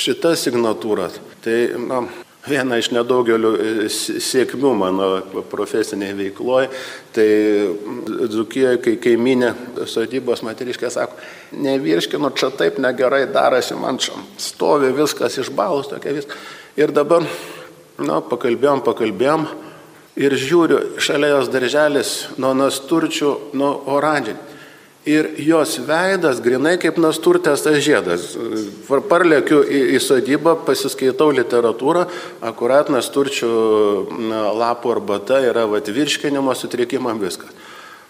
šita 0.00 0.34
signatūra, 0.38 1.08
tai 1.44 1.56
na, 1.80 2.02
viena 2.46 2.78
iš 2.78 2.90
nedaugelių 2.94 3.50
e, 3.58 3.88
sėkmių 3.90 4.72
mano 4.78 5.08
profesinėje 5.50 6.16
veikloje, 6.20 6.70
tai 7.16 7.28
Dzukijoje, 8.30 8.80
kai 8.84 8.96
kaiminė 9.02 9.52
sodybos 9.90 10.44
materiškė 10.46 10.90
sako, 10.92 11.18
nevirškinu, 11.66 12.32
čia 12.38 12.52
taip 12.54 12.80
negerai 12.82 13.24
darasi, 13.32 13.76
man 13.78 14.00
čia 14.02 14.16
stovi 14.40 14.92
viskas 14.96 15.38
išbalus, 15.42 15.90
tokia 15.92 16.14
viskas. 16.16 16.50
Ir 16.78 16.92
dabar, 16.94 17.24
na, 17.98 18.20
pakalbėjom, 18.20 18.84
pakalbėjom 18.86 19.46
ir 20.20 20.36
žiūriu, 20.40 20.82
šalia 21.02 21.34
jos 21.34 21.50
darželis 21.52 22.12
nuo 22.40 22.52
nasturčių, 22.56 23.32
nuo 23.56 23.72
oranžinį 23.96 24.55
ir 25.06 25.28
jos 25.38 25.78
veidas 25.86 26.40
grinai 26.42 26.74
kaip 26.82 26.98
nasturtės 26.98 27.62
tas 27.62 27.78
žiedas. 27.84 28.32
Parlėkiu 28.86 29.62
į, 29.62 29.82
į 29.94 30.00
sodybą, 30.02 30.56
pasiskaitau 30.66 31.30
literatūrą, 31.36 32.06
akurat 32.44 32.90
nasturčių 32.90 33.50
lapų 34.58 34.96
arbata 34.96 35.38
yra 35.46 35.64
vat, 35.70 35.86
virškinimo 35.86 36.54
sutrikimam 36.58 37.22
viskas. 37.22 37.54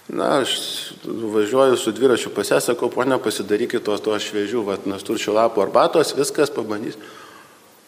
Na, 0.08 0.38
aš 0.40 0.94
važiuoju 1.04 1.76
su 1.76 1.92
dviračiu 1.92 2.30
pasisakau, 2.30 2.88
ponia, 2.94 3.18
pasidarykit 3.18 3.82
tos 3.84 4.00
to 4.00 4.14
šviežių 4.22 4.62
vat, 4.68 4.86
nasturčių 4.86 5.34
lapų 5.34 5.66
arbatos, 5.66 6.14
viskas 6.16 6.52
pabandys. 6.54 6.96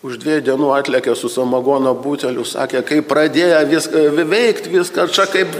Už 0.03 0.19
dviejų 0.23 0.45
dienų 0.51 0.69
atlėkė 0.77 1.15
su 1.19 1.31
samagono 1.31 1.95
būteliu, 1.99 2.45
sakė, 2.47 2.85
kai 2.87 3.01
pradėjo 3.07 3.65
viską 3.71 4.05
veikti, 4.19 4.75
viską 4.75 5.09
čia 5.15 5.27
kaip 5.31 5.55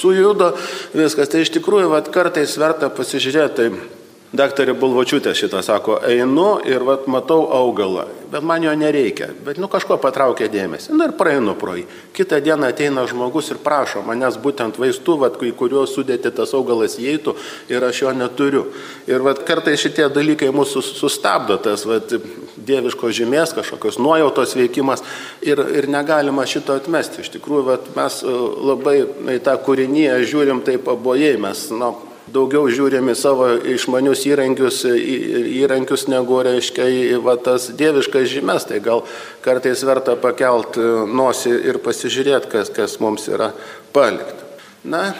sujudo 0.00 0.52
viskas. 0.96 1.30
Tai 1.30 1.44
iš 1.44 1.54
tikrųjų, 1.58 1.92
vat, 1.92 2.12
kartais 2.14 2.56
verta 2.60 2.90
pasižiūrėti. 2.92 3.56
Tai 3.60 3.99
Daktarė 4.30 4.76
Bulvočiūtė 4.78 5.32
šitą 5.34 5.58
sako, 5.66 5.96
einu 6.06 6.60
ir 6.62 6.84
vat, 6.86 7.08
matau 7.10 7.48
augalą, 7.50 8.04
bet 8.30 8.44
man 8.46 8.62
jo 8.62 8.70
nereikia, 8.78 9.26
bet 9.42 9.56
nu 9.58 9.66
kažko 9.66 9.96
patraukia 9.98 10.46
dėmesį. 10.46 10.92
Na 10.94 11.08
ir 11.08 11.16
praeinu 11.18 11.56
pro 11.58 11.72
jį. 11.74 11.82
Kitą 12.14 12.38
dieną 12.38 12.68
ateina 12.70 13.02
žmogus 13.10 13.48
ir 13.50 13.58
prašo 13.58 14.04
manęs 14.06 14.36
būtent 14.38 14.78
vaistų, 14.78 15.16
vat, 15.24 15.40
į 15.42 15.50
kuriuos 15.58 15.96
sudėti 15.96 16.30
tas 16.36 16.54
augalas 16.54 16.94
įeitų 17.02 17.34
ir 17.74 17.86
aš 17.88 18.04
jo 18.04 18.12
neturiu. 18.14 18.62
Ir 19.10 19.24
vat, 19.26 19.42
kartai 19.48 19.74
šitie 19.74 20.06
dalykai 20.14 20.52
mūsų 20.54 20.84
sustabdo, 20.86 21.56
tas 21.58 21.82
vat, 21.90 22.14
dieviško 22.54 23.10
žymės, 23.10 23.56
kažkokios 23.56 23.98
nuojautos 23.98 24.54
veikimas 24.54 25.02
ir, 25.42 25.58
ir 25.74 25.90
negalima 25.90 26.46
šito 26.46 26.78
atmesti. 26.78 27.24
Iš 27.26 27.32
tikrųjų, 27.34 27.66
vat, 27.72 27.90
mes 27.98 28.22
e, 28.22 28.36
labai 28.70 28.94
į 29.34 29.40
tą 29.42 29.58
kūrinyje 29.66 30.20
žiūrim 30.30 30.62
taip 30.70 30.86
abojai, 30.94 31.34
mes 31.42 31.66
nu, 31.74 31.90
daugiau 32.28 32.68
žiūrim 32.70 33.10
į 33.10 33.16
savo 33.18 33.48
išmanius 33.72 34.26
įrankius, 34.28 34.82
įrankius 34.86 36.06
negu, 36.10 36.40
reiškia, 36.44 36.86
į 36.86 37.18
va, 37.24 37.36
tas 37.40 37.70
dieviškas 37.76 38.28
žymės, 38.30 38.68
tai 38.68 38.82
gal 38.84 39.04
kartais 39.44 39.82
verta 39.86 40.16
pakelt 40.20 40.78
e, 40.78 40.86
nosį 41.08 41.56
ir 41.72 41.80
pasižiūrėti, 41.84 42.52
kas, 42.52 42.72
kas 42.74 42.98
mums 43.02 43.26
yra 43.30 43.50
palikta. 43.94 44.48
Na, 44.84 45.10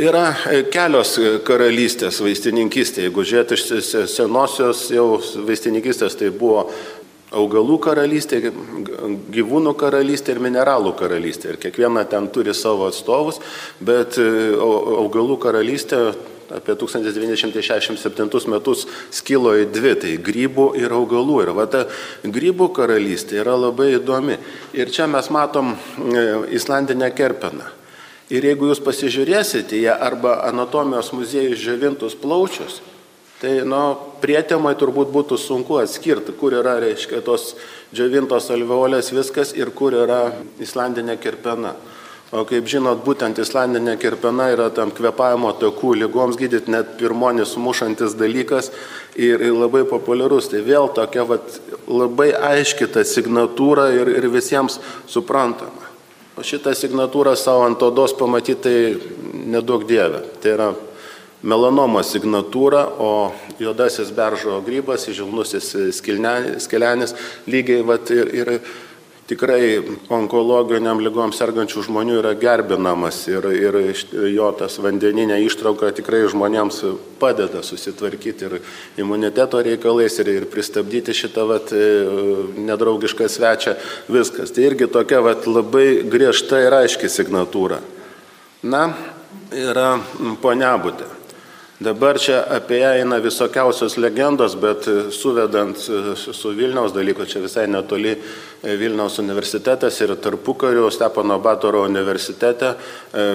yra 0.00 0.30
e, 0.50 0.62
kelios 0.72 1.18
karalystės 1.46 2.22
vaistininkystė, 2.24 3.08
jeigu 3.08 3.26
žiūrėti 3.28 3.58
iš 3.58 3.92
senosios 4.14 4.88
jau 4.94 5.20
vaistininkystės, 5.48 6.16
tai 6.20 6.32
buvo 6.34 6.68
augalų 7.32 7.78
karalystė, 7.82 8.40
gyvūnų 9.32 9.72
karalystė 9.80 10.36
ir 10.36 10.42
mineralų 10.44 10.94
karalystė. 10.98 11.54
Ir 11.54 11.62
kiekviena 11.62 12.04
ten 12.08 12.28
turi 12.32 12.54
savo 12.56 12.88
atstovus, 12.90 13.40
bet 13.80 14.18
e, 14.20 14.28
augalų 14.56 15.38
karalystė 15.42 16.02
apie 16.52 16.76
1967 16.76 18.50
metus 18.52 18.84
skilo 19.14 19.54
į 19.56 19.68
dvi, 19.72 19.92
tai 19.96 20.16
grybų 20.20 20.72
ir 20.80 20.92
augalų. 20.92 21.38
Ir 21.46 21.52
va 21.56 21.66
ta 21.70 21.86
grybų 22.24 22.68
karalystė 22.76 23.40
yra 23.40 23.56
labai 23.56 23.94
įdomi. 23.96 24.38
Ir 24.76 24.92
čia 24.92 25.08
mes 25.10 25.30
matom 25.32 25.74
e, 25.74 26.26
Islandinę 26.58 27.12
kerpeną. 27.16 27.70
Ir 28.32 28.46
jeigu 28.48 28.70
jūs 28.70 28.80
pasižiūrėsite 28.80 29.76
ją 29.82 29.96
arba 30.00 30.38
anatomijos 30.48 31.10
muziejus 31.12 31.60
žavintus 31.60 32.14
plaučius, 32.16 32.80
Tai, 33.42 33.56
nu, 33.66 33.78
prietemai 34.22 34.76
turbūt 34.78 35.08
būtų 35.10 35.34
sunku 35.40 35.80
atskirti, 35.80 36.30
kur 36.38 36.54
yra, 36.54 36.76
reiškia, 36.78 37.18
tos 37.26 37.56
džiavintos 37.90 38.46
alveolės 38.54 39.08
viskas 39.10 39.50
ir 39.58 39.72
kur 39.74 39.96
yra 39.98 40.28
islandinė 40.62 41.16
kirpena. 41.18 41.72
O 42.32 42.44
kaip 42.48 42.68
žinot, 42.70 43.02
būtent 43.04 43.36
islandinė 43.42 43.96
kirpena 44.00 44.46
yra 44.54 44.68
tam 44.72 44.92
kvepavimo 44.94 45.50
takų 45.58 45.90
lygoms 46.04 46.38
gydyti 46.40 46.70
net 46.70 46.94
pirmonis 47.00 47.56
mušantis 47.60 48.14
dalykas 48.16 48.70
ir, 49.18 49.42
ir 49.42 49.52
labai 49.52 49.82
populiarus. 49.90 50.46
Tai 50.54 50.62
vėl 50.64 50.86
tokia 50.94 51.26
vat, 51.28 51.58
labai 51.90 52.30
aiški 52.54 52.88
ta 52.94 53.02
signatūra 53.02 53.90
ir, 53.98 54.12
ir 54.22 54.30
visiems 54.32 54.78
suprantama. 55.10 55.90
O 56.38 56.46
šitą 56.46 56.72
signatūrą 56.78 57.34
savo 57.36 57.66
ant 57.66 57.82
odos 57.84 58.14
pamatyti 58.16 58.62
tai 58.64 59.44
nedaug 59.50 59.84
dievė. 59.90 60.22
Tai 60.40 60.54
yra 60.56 60.70
melanoma 61.42 62.04
signatūra, 62.06 62.84
o 62.98 63.32
juodasis 63.62 64.12
beržo 64.14 64.60
grybas, 64.66 65.08
žilnusis 65.10 65.74
skelenis, 65.96 67.14
lygiai 67.50 67.84
vat, 67.86 68.10
ir, 68.14 68.32
ir 68.34 68.52
tikrai 69.30 69.80
onkologiniam 70.12 71.00
lygom 71.02 71.32
sergančių 71.34 71.84
žmonių 71.86 72.18
yra 72.20 72.32
gerbinamas 72.38 73.22
ir, 73.30 73.46
ir 73.54 73.78
jo 74.32 74.50
tas 74.58 74.76
vandeninė 74.82 75.38
ištrauka 75.46 75.92
tikrai 75.96 76.24
žmonėms 76.30 76.82
padeda 77.20 77.62
susitvarkyti 77.64 78.48
ir 78.48 78.58
imuniteto 79.00 79.62
reikalais 79.62 80.18
ir, 80.20 80.32
ir 80.42 80.48
pristabdyti 80.52 81.14
šitą 81.16 81.46
vat, 81.48 81.72
nedraugišką 82.58 83.30
svečią. 83.30 83.76
Viskas. 84.12 84.52
Tai 84.52 84.68
irgi 84.68 84.90
tokia 84.90 85.22
vat, 85.24 85.48
labai 85.48 86.02
griežta 86.10 86.60
ir 86.66 86.78
aiški 86.82 87.10
signatūra. 87.10 87.80
Na, 88.62 88.84
yra 89.54 89.96
poniabutė. 90.42 91.21
Dabar 91.80 92.18
čia 92.20 92.42
apie 92.46 92.78
ją 92.78 92.92
eina 93.00 93.16
visokiausios 93.18 93.96
legendos, 93.96 94.54
bet 94.60 94.86
suvedant 95.10 95.78
su 95.78 96.52
Vilniaus 96.54 96.92
dalyku, 96.94 97.26
čia 97.26 97.40
visai 97.42 97.66
netoli 97.66 98.12
e, 98.12 98.76
Vilniaus 98.78 99.18
universitetas 99.18 100.00
ir 100.04 100.14
tarpukariu 100.14 100.90
Stepono 100.90 101.38
Batoro 101.42 101.82
universitete 101.88 102.74
e, 102.74 103.28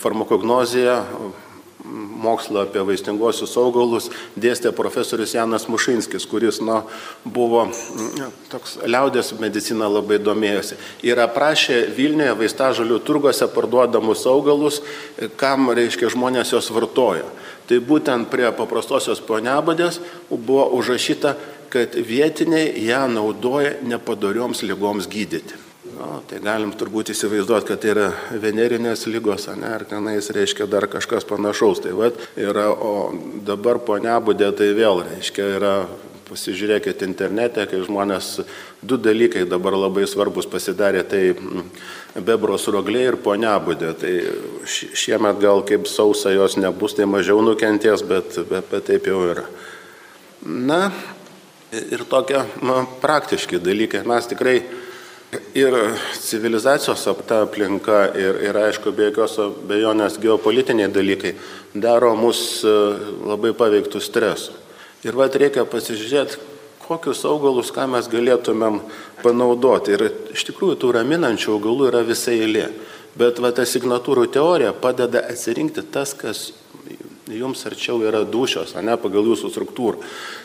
farmakognozija 0.00 1.00
mokslo 2.22 2.62
apie 2.62 2.82
vaistinguosius 2.86 3.54
augalus 3.58 4.08
dėstė 4.38 4.72
profesorius 4.76 5.34
Janas 5.34 5.66
Mušinskis, 5.70 6.26
kuris 6.30 6.60
nu, 6.62 6.78
buvo 7.24 7.66
toks 8.52 8.78
liaudės 8.86 9.32
medicina 9.42 9.88
labai 9.90 10.20
domėjosi. 10.22 10.78
Ir 11.06 11.20
aprašė 11.22 11.82
Vilniuje 11.96 12.36
vaistažalių 12.38 13.00
turguose 13.06 13.48
parduodamus 13.52 14.24
augalus, 14.30 14.80
kam, 15.40 15.70
reiškia, 15.74 16.12
žmonės 16.14 16.54
jos 16.54 16.70
vartojo. 16.74 17.26
Tai 17.68 17.78
būtent 17.86 18.30
prie 18.32 18.48
paprastosios 18.56 19.22
poniabadės 19.24 20.00
buvo 20.30 20.68
užrašyta, 20.78 21.36
kad 21.72 21.94
vietiniai 21.96 22.72
ją 22.84 23.06
naudoja 23.08 23.78
nepadorioms 23.86 24.64
lygoms 24.68 25.08
gydyti. 25.08 25.60
Nu, 25.92 26.20
tai 26.28 26.38
galim 26.40 26.72
turbūt 26.78 27.12
įsivaizduoti, 27.12 27.68
kad 27.68 27.80
tai 27.82 27.90
yra 27.92 28.06
venerinės 28.40 29.04
lygos, 29.10 29.48
ne, 29.58 29.68
ar 29.76 29.84
tenais 29.88 30.30
reiškia 30.32 30.66
dar 30.70 30.86
kažkas 30.90 31.26
panašaus. 31.28 31.82
Tai 31.84 31.92
vat, 31.98 32.18
yra, 32.40 32.68
o 32.72 33.12
dabar 33.46 33.80
poniabudė 33.84 34.52
tai 34.56 34.70
vėl 34.78 35.02
reiškia 35.08 35.48
yra 35.58 35.74
pasižiūrėkit 36.32 37.04
internete, 37.04 37.66
kai 37.68 37.82
žmonės 37.84 38.40
du 38.80 38.96
dalykai 38.96 39.44
dabar 39.48 39.76
labai 39.76 40.06
svarbus 40.08 40.48
pasidarė, 40.48 41.04
tai 41.04 41.22
mm, 41.34 41.66
bebros 42.24 42.64
roglė 42.72 43.04
ir 43.10 43.18
poniabudė. 43.20 43.92
Tai 44.00 44.12
šiemet 44.66 45.40
gal 45.42 45.62
kaip 45.68 45.88
sausa 45.90 46.32
jos 46.32 46.56
nebus, 46.56 46.96
tai 46.96 47.06
mažiau 47.06 47.44
nukentės, 47.44 48.04
bet, 48.08 48.40
bet, 48.48 48.70
bet 48.72 48.88
taip 48.88 49.10
jau 49.12 49.20
yra. 49.28 49.44
Na 50.42 50.86
ir 51.72 52.06
tokie 52.08 52.40
na, 52.64 52.82
praktiški 53.04 53.60
dalykai. 53.62 54.02
Mes 54.08 54.32
tikrai 54.32 54.62
Ir 55.56 55.72
civilizacijos 56.20 57.06
apta 57.08 57.38
aplinka 57.46 58.02
ir, 58.20 58.36
ir 58.44 58.56
aišku, 58.66 58.92
be 58.92 59.06
jokios 59.06 59.38
abejonės 59.40 60.18
geopolitiniai 60.20 60.90
dalykai 60.92 61.32
daro 61.72 62.10
mus 62.20 62.60
e, 62.68 62.72
labai 63.30 63.54
paveiktų 63.56 64.02
stresu. 64.04 64.52
Ir 65.02 65.18
vad 65.18 65.34
reikia 65.34 65.64
pasižiūrėti, 65.66 66.38
kokius 66.82 67.24
augalus, 67.26 67.72
ką 67.74 67.88
mes 67.90 68.08
galėtumėm 68.10 68.80
panaudoti. 69.22 69.96
Ir 69.96 70.08
iš 70.34 70.46
tikrųjų 70.50 70.78
tų 70.82 70.92
raminančių 70.98 71.56
augalų 71.56 71.88
yra 71.90 72.02
visai 72.06 72.38
eilė. 72.42 72.68
Bet 73.18 73.40
va 73.42 73.50
ta 73.52 73.66
signatūrų 73.68 74.28
teorija 74.32 74.72
padeda 74.72 75.24
atsirinkti 75.28 75.84
tas, 75.92 76.14
kas 76.16 76.52
jums 77.32 77.64
arčiau 77.68 78.00
yra 78.04 78.22
dušios, 78.28 78.76
o 78.76 78.84
ne 78.84 78.94
pagal 79.00 79.26
jūsų 79.32 79.50
struktūrą. 79.52 80.00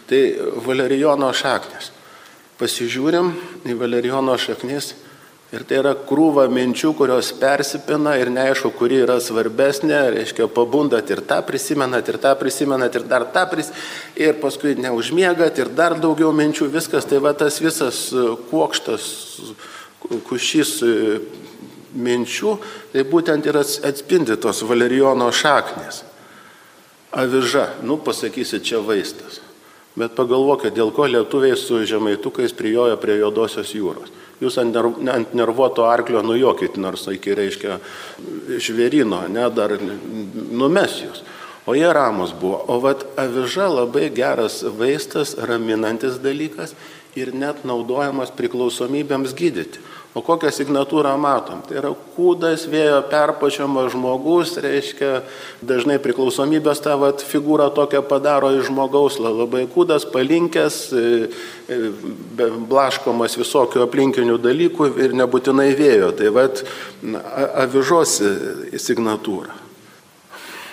Tai 0.10 0.22
valerijono 0.66 1.30
šaknis 1.36 1.94
pasižiūrim 2.58 3.32
į 3.70 3.76
valerijono 3.78 4.34
šaknis 4.42 4.96
ir 5.56 5.64
tai 5.64 5.80
yra 5.80 5.94
krūva 5.96 6.48
minčių, 6.52 6.92
kurios 6.98 7.30
persipina 7.40 8.18
ir 8.20 8.32
neaišku, 8.34 8.74
kuri 8.76 9.00
yra 9.06 9.16
svarbesnė, 9.24 10.02
reiškia, 10.18 10.50
pabundat 10.52 11.08
ir 11.14 11.22
tą 11.28 11.40
prisimenat, 11.48 12.10
ir 12.12 12.20
tą 12.24 12.34
prisimenat, 12.40 12.98
ir 13.00 13.08
dar 13.08 13.28
tą 13.32 13.46
prisimenat, 13.52 13.86
ir 14.20 14.36
paskui 14.42 14.76
neužmiegat, 14.80 15.62
ir 15.62 15.72
dar 15.78 15.96
daugiau 16.04 16.34
minčių, 16.36 16.68
viskas, 16.74 17.08
tai 17.08 17.22
va 17.24 17.32
tas 17.38 17.62
visas 17.64 18.10
e, 18.12 18.28
kuokštas, 18.52 19.08
kušys 20.28 20.74
e, 20.84 20.94
minčių, 21.96 22.58
tai 22.92 23.08
būtent 23.08 23.48
ir 23.48 23.64
atspindi 23.64 24.36
tos 24.44 24.62
valerijono 24.68 25.32
šaknis. 25.32 26.04
Aviža, 27.18 27.70
nu 27.88 27.96
pasakysi, 28.04 28.60
čia 28.60 28.84
vaistas. 28.84 29.40
Bet 29.98 30.12
pagalvokit, 30.14 30.76
dėl 30.76 30.92
ko 30.94 31.08
lietuviai 31.10 31.56
su 31.58 31.80
žemaitukais 31.88 32.52
prijoja 32.54 33.00
prie 33.02 33.16
juodosios 33.18 33.72
jūros. 33.74 34.12
Jūs 34.42 34.60
ant, 34.62 34.76
nerv, 34.76 35.00
ant 35.10 35.34
nervuoto 35.34 35.88
arklio 35.90 36.22
nujokit, 36.22 36.78
nors 36.78 37.08
iki 37.10 37.34
reiškia 37.38 37.80
žvėrino, 38.62 39.24
ne, 39.34 39.48
dar 39.50 39.74
numes 39.82 41.00
jūs. 41.02 41.24
O 41.68 41.74
jie 41.76 41.88
ramus 41.92 42.32
buvo. 42.38 42.62
O 42.72 42.78
vat 42.80 43.02
aviža 43.20 43.66
labai 43.68 44.08
geras 44.16 44.62
vaistas, 44.78 45.34
raminantis 45.36 46.22
dalykas 46.24 46.78
ir 47.18 47.34
net 47.36 47.64
naudojamas 47.68 48.34
priklausomybėms 48.38 49.34
gydyti. 49.38 49.82
O 50.18 50.22
kokią 50.26 50.50
signatūrą 50.50 51.12
matom? 51.22 51.60
Tai 51.68 51.76
yra 51.78 51.92
kūdas, 52.16 52.64
vėjo 52.72 53.04
perpačiamas 53.12 53.92
žmogus, 53.94 54.56
reiškia, 54.64 55.12
dažnai 55.62 56.00
priklausomybės 56.02 56.82
tą 56.82 56.96
vat, 56.98 57.22
figūrą 57.22 57.68
tokią 57.78 58.02
padaro 58.08 58.50
iš 58.56 58.72
žmogaus, 58.72 59.20
labai 59.22 59.68
kūdas, 59.70 60.08
palinkęs, 60.10 60.80
e, 60.90 61.30
e, 61.70 62.50
blaškomas 62.72 63.38
visokių 63.38 63.86
aplinkinių 63.86 64.40
dalykų 64.42 64.90
ir 65.06 65.16
nebūtinai 65.22 65.70
vėjo. 65.78 66.12
Tai 66.18 66.34
vat 66.34 66.66
avižos 67.68 68.18
signatūra. 68.88 69.64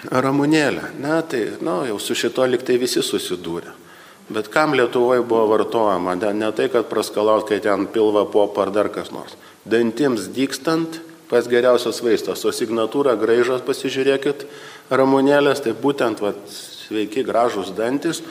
Ramunėlė, 0.08 0.90
ne, 1.00 1.20
tai, 1.28 1.46
nu, 1.64 1.82
jau 1.88 2.00
su 2.00 2.16
šito 2.16 2.44
liktai 2.48 2.80
visi 2.80 3.04
susidūrė. 3.04 3.83
Bet 4.28 4.48
kam 4.48 4.72
Lietuvoje 4.72 5.22
buvo 5.22 5.46
vartojama? 5.50 6.14
Ne, 6.16 6.52
tai, 6.56 6.70
kad 6.72 6.88
praskalaut, 6.88 7.44
kai 7.48 7.60
ten 7.60 7.86
pilva 7.86 8.24
popa 8.24 8.64
ar 8.64 8.72
dar 8.72 8.88
kas 8.88 9.10
nors. 9.12 9.36
Dantims 9.68 10.30
dykstant, 10.32 11.00
pas 11.28 11.44
geriausias 11.48 12.00
vaistas. 12.04 12.44
O 12.44 12.52
signatūra 12.52 13.18
graižas, 13.20 13.60
pasižiūrėkit, 13.66 14.46
ramonėlės, 14.88 15.60
tai 15.64 15.74
būtent 15.76 16.24
va, 16.24 16.32
sveiki 16.48 17.24
gražus 17.26 17.72
dantis. 17.76 18.22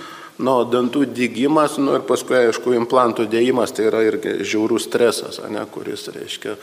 Nu, 0.41 0.56
dantų 0.65 1.03
dygimas, 1.13 1.75
nu 1.77 1.93
ir 1.93 2.06
paskui, 2.10 2.39
aišku, 2.39 2.71
implantų 2.73 3.27
dėjimas, 3.29 3.69
tai 3.77 3.86
yra 3.91 4.01
ir 4.08 4.17
žiaurus 4.41 4.88
stresas, 4.88 5.38
ne, 5.45 5.62
kuris, 5.69 6.08
reiškia, 6.10 6.56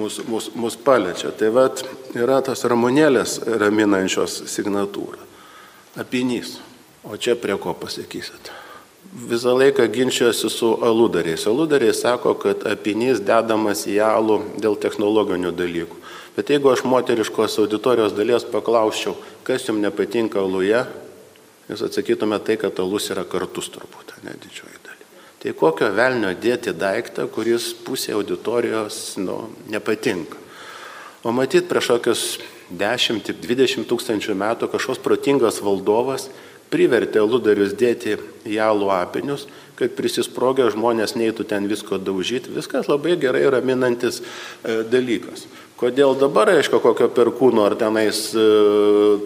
mus, 0.00 0.16
mus, 0.24 0.46
mus 0.56 0.78
paliečia. 0.80 1.34
Tai 1.36 1.50
vad 1.52 1.82
yra 2.16 2.40
tas 2.46 2.64
ramonėlės 2.64 3.42
raminančios 3.60 4.46
signatūra. 4.48 5.20
Apinys. 6.00 6.56
O 7.04 7.20
čia 7.20 7.36
prie 7.36 7.56
ko 7.60 7.76
pasakysit? 7.76 8.48
Visą 9.12 9.56
laiką 9.56 9.86
ginčiuosi 9.88 10.50
su 10.50 10.78
aludariais. 10.84 11.46
Aludariai 11.46 11.94
sako, 11.94 12.34
kad 12.34 12.66
apinys 12.68 13.22
dedamas 13.24 13.86
į 13.88 13.98
alų 14.04 14.38
dėl 14.60 14.76
technologinių 14.80 15.52
dalykų. 15.56 15.96
Bet 16.36 16.52
jeigu 16.52 16.70
aš 16.70 16.84
moteriškos 16.86 17.58
auditorijos 17.58 18.14
dalies 18.14 18.44
paklausčiau, 18.46 19.16
kas 19.42 19.66
jums 19.66 19.82
nepatinka 19.82 20.38
aluje, 20.38 20.84
jūs 21.70 21.82
atsakytume 21.88 22.38
tai, 22.44 22.58
kad 22.60 22.78
alus 22.78 23.08
yra 23.10 23.24
kartus 23.26 23.72
turbūt, 23.74 24.14
ne 24.22 24.36
didžioji 24.38 24.78
dalis. 24.84 25.24
Tai 25.38 25.54
kokio 25.54 25.88
velnio 25.94 26.30
dėti 26.34 26.74
daiktą, 26.74 27.26
kuris 27.30 27.72
pusė 27.86 28.14
auditorijos 28.18 29.16
nu, 29.22 29.48
nepatinka. 29.70 30.38
O 31.26 31.32
matyt, 31.34 31.66
prieš 31.70 31.90
kokius 31.96 32.22
10-20 32.70 33.88
tūkstančių 33.88 34.36
metų 34.38 34.68
kažkoks 34.70 35.02
protingas 35.02 35.58
valdovas 35.64 36.28
privertė 36.72 37.22
ludarius 37.24 37.74
dėti 37.78 38.16
į 38.48 38.58
alų 38.62 38.90
apinius, 38.96 39.46
kad 39.78 39.94
prisisprogę 39.94 40.66
žmonės 40.74 41.14
neįtų 41.18 41.46
ten 41.48 41.68
visko 41.70 42.00
daužyti. 42.02 42.52
Viskas 42.54 42.90
labai 42.90 43.14
gerai 43.20 43.46
raminantis 43.52 44.20
e, 44.20 44.82
dalykas. 44.90 45.46
Kodėl 45.78 46.16
dabar, 46.18 46.50
aišku, 46.50 46.80
kokio 46.82 47.06
perkūno 47.14 47.62
ar 47.68 47.76
tenais 47.78 48.24
e, 48.34 48.46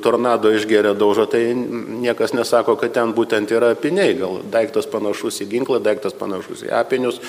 tornado 0.05 0.50
išgeria 0.52 0.92
daužo, 0.92 1.24
tai 1.24 1.55
niekas 1.57 2.35
nesako, 2.37 2.74
kad 2.76 2.92
ten 2.92 3.14
būtent 3.16 3.55
yra 3.57 3.70
apiniai. 3.72 4.12
Gal 4.18 4.42
daiktas 4.52 4.90
panašus 4.92 5.40
į 5.40 5.48
ginklą, 5.55 5.81
daiktas 5.81 6.12
panašus 6.18 6.66
į 6.66 6.74
apinius, 6.76 7.22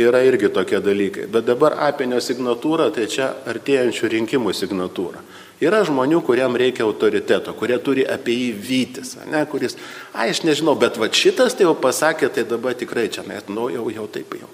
yra 0.00 0.24
irgi 0.24 0.48
tokie 0.54 0.80
dalykai. 0.80 1.28
Bet 1.28 1.44
dabar 1.50 1.76
apinio 1.90 2.22
signatūra, 2.24 2.88
tai 2.96 3.04
čia 3.12 3.34
artėjančių 3.52 4.12
rinkimų 4.16 4.56
signatūra. 4.56 5.20
Yra 5.60 5.82
žmonių, 5.84 6.22
kuriam 6.24 6.54
reikia 6.56 6.86
autoriteto, 6.86 7.52
kurie 7.52 7.76
turi 7.84 8.06
apie 8.08 8.32
jį 8.32 8.52
vytis, 8.64 9.10
ne, 9.28 9.42
kuris, 9.44 9.74
ai, 10.14 10.30
aš 10.32 10.40
nežinau, 10.48 10.72
bet 10.80 10.96
va 10.96 11.10
šitas 11.12 11.52
tai 11.52 11.66
jau 11.66 11.74
pasakė, 11.76 12.30
tai 12.32 12.46
dabar 12.48 12.72
tikrai 12.80 13.10
čia, 13.12 13.26
net, 13.28 13.50
nu, 13.52 13.66
jau, 13.68 13.84
jau 13.92 14.06
taip 14.08 14.32
jau. 14.40 14.48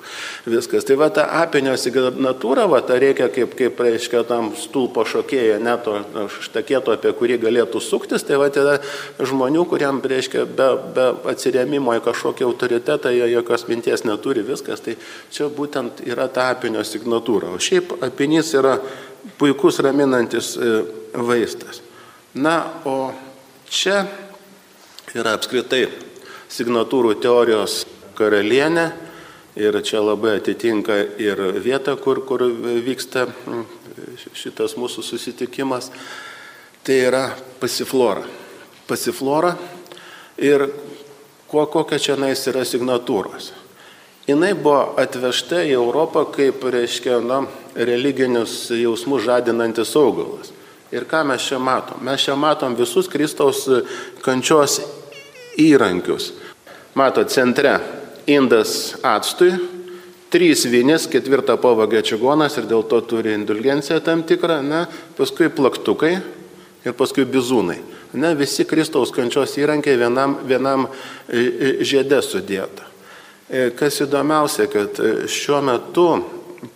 Viskas. 0.50 0.82
Tai 0.88 0.96
va 0.98 1.06
ta 1.14 1.28
apinio 1.44 1.76
signatūra, 1.78 2.66
va 2.72 2.82
ta 2.82 2.98
reikia 2.98 3.30
kaip, 3.30 3.54
kaip 3.54 3.78
reiškia 3.86 4.24
tam 4.26 4.50
stulpo 4.58 5.06
šokėja, 5.06 5.60
net 5.62 5.86
to 5.86 6.26
štakėto, 6.48 6.98
apie 6.98 7.14
kurį 7.14 7.38
galėtų 7.46 7.84
suktis, 7.86 8.26
tai 8.26 8.42
va 8.42 8.50
tada 8.50 8.80
žmonių, 9.22 9.62
kuriam, 9.70 10.02
reiškia, 10.02 10.42
be, 10.58 10.68
be 10.96 11.08
atsirėmimo 11.30 11.94
į 12.00 12.02
kažkokį 12.08 12.50
autoritetą, 12.50 13.14
jie 13.14 13.30
jokios 13.30 13.68
minties 13.70 14.02
neturi, 14.02 14.42
viskas. 14.42 14.82
Tai 14.82 14.98
čia 15.30 15.46
būtent 15.54 16.02
yra 16.02 16.26
ta 16.26 16.50
apinio 16.56 16.82
signatūra. 16.82 17.54
O 17.54 17.62
šiaip 17.62 17.94
apinys 18.02 18.50
yra 18.58 18.80
puikus 19.38 19.78
raminantis 19.84 20.54
e, 20.56 20.70
vaistas. 21.16 21.82
Na, 22.34 22.58
o 22.84 23.12
čia 23.68 24.04
yra 25.16 25.36
apskritai 25.36 25.86
signatūrų 26.52 27.16
teorijos 27.22 27.84
karalienė 28.16 28.86
ir 29.56 29.78
čia 29.84 30.02
labai 30.04 30.36
atitinka 30.40 30.98
ir 31.22 31.40
vieta, 31.64 31.96
kur, 31.96 32.20
kur 32.28 32.44
vyksta 32.84 33.26
šitas 34.36 34.76
mūsų 34.76 35.04
susitikimas. 35.04 35.90
Tai 36.86 36.96
yra 37.08 37.24
pasiflora. 37.60 38.22
Pasiflora 38.86 39.56
ir 40.38 40.68
kuo, 41.48 41.64
kokia 41.66 41.98
čia 41.98 42.18
nais 42.20 42.44
yra 42.46 42.62
signatūros. 42.68 43.52
Jis 44.26 44.58
buvo 44.58 44.96
atvežta 44.98 45.62
į 45.62 45.76
Europą 45.78 46.24
kaip, 46.34 46.64
reiškia, 46.66 47.20
na, 47.22 47.44
religinius 47.76 48.70
jausmus 48.72 49.26
žadinantis 49.26 49.94
augalas. 49.96 50.52
Ir 50.94 51.04
ką 51.04 51.24
mes 51.26 51.42
čia 51.42 51.58
matom? 51.58 52.00
Mes 52.06 52.22
čia 52.22 52.36
matom 52.38 52.76
visus 52.78 53.08
Kristaus 53.10 53.66
kančios 54.22 54.78
įrankius. 55.58 56.30
Mato 56.96 57.24
centre 57.28 57.74
indas 58.30 58.94
atstui, 59.04 59.50
trys 60.32 60.64
vinės, 60.70 61.08
ketvirtą 61.10 61.58
pavagė 61.60 62.02
čigonas 62.06 62.56
ir 62.58 62.68
dėl 62.70 62.86
to 62.88 63.00
turi 63.04 63.34
indulgenciją 63.36 64.00
tam 64.04 64.24
tikrą, 64.26 64.62
ne, 64.64 64.86
paskui 65.18 65.50
plaktukai 65.52 66.14
ir 66.86 66.96
paskui 66.96 67.26
bizūnai. 67.28 67.78
Ne, 68.16 68.32
visi 68.38 68.64
Kristaus 68.64 69.12
kančios 69.12 69.56
įrankiai 69.58 69.98
vienam, 70.00 70.38
vienam 70.46 70.86
e, 70.86 70.92
e, 71.36 71.70
žiedė 71.84 72.22
sudėta. 72.24 72.86
E, 73.50 73.68
kas 73.76 74.00
įdomiausia, 74.06 74.68
kad 74.70 75.00
šiuo 75.30 75.60
metu 75.66 76.08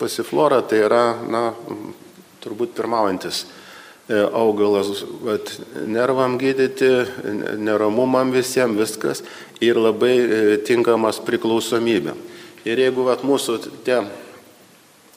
pasiflora 0.01 0.61
tai 0.67 0.85
yra, 0.87 1.05
na, 1.31 1.51
turbūt 2.41 2.77
pirmaujantis 2.77 3.45
augalas, 4.11 5.05
vat, 5.23 5.53
nervam 5.87 6.35
gydyti, 6.41 6.89
neramumam 7.63 8.33
visiems 8.35 8.79
viskas 8.79 9.23
ir 9.63 9.79
labai 9.79 10.17
tinkamas 10.67 11.21
priklausomybė. 11.23 12.17
Ir 12.67 12.83
jeigu 12.83 13.07
vat, 13.07 13.23
mūsų 13.25 13.61
tie 13.87 14.01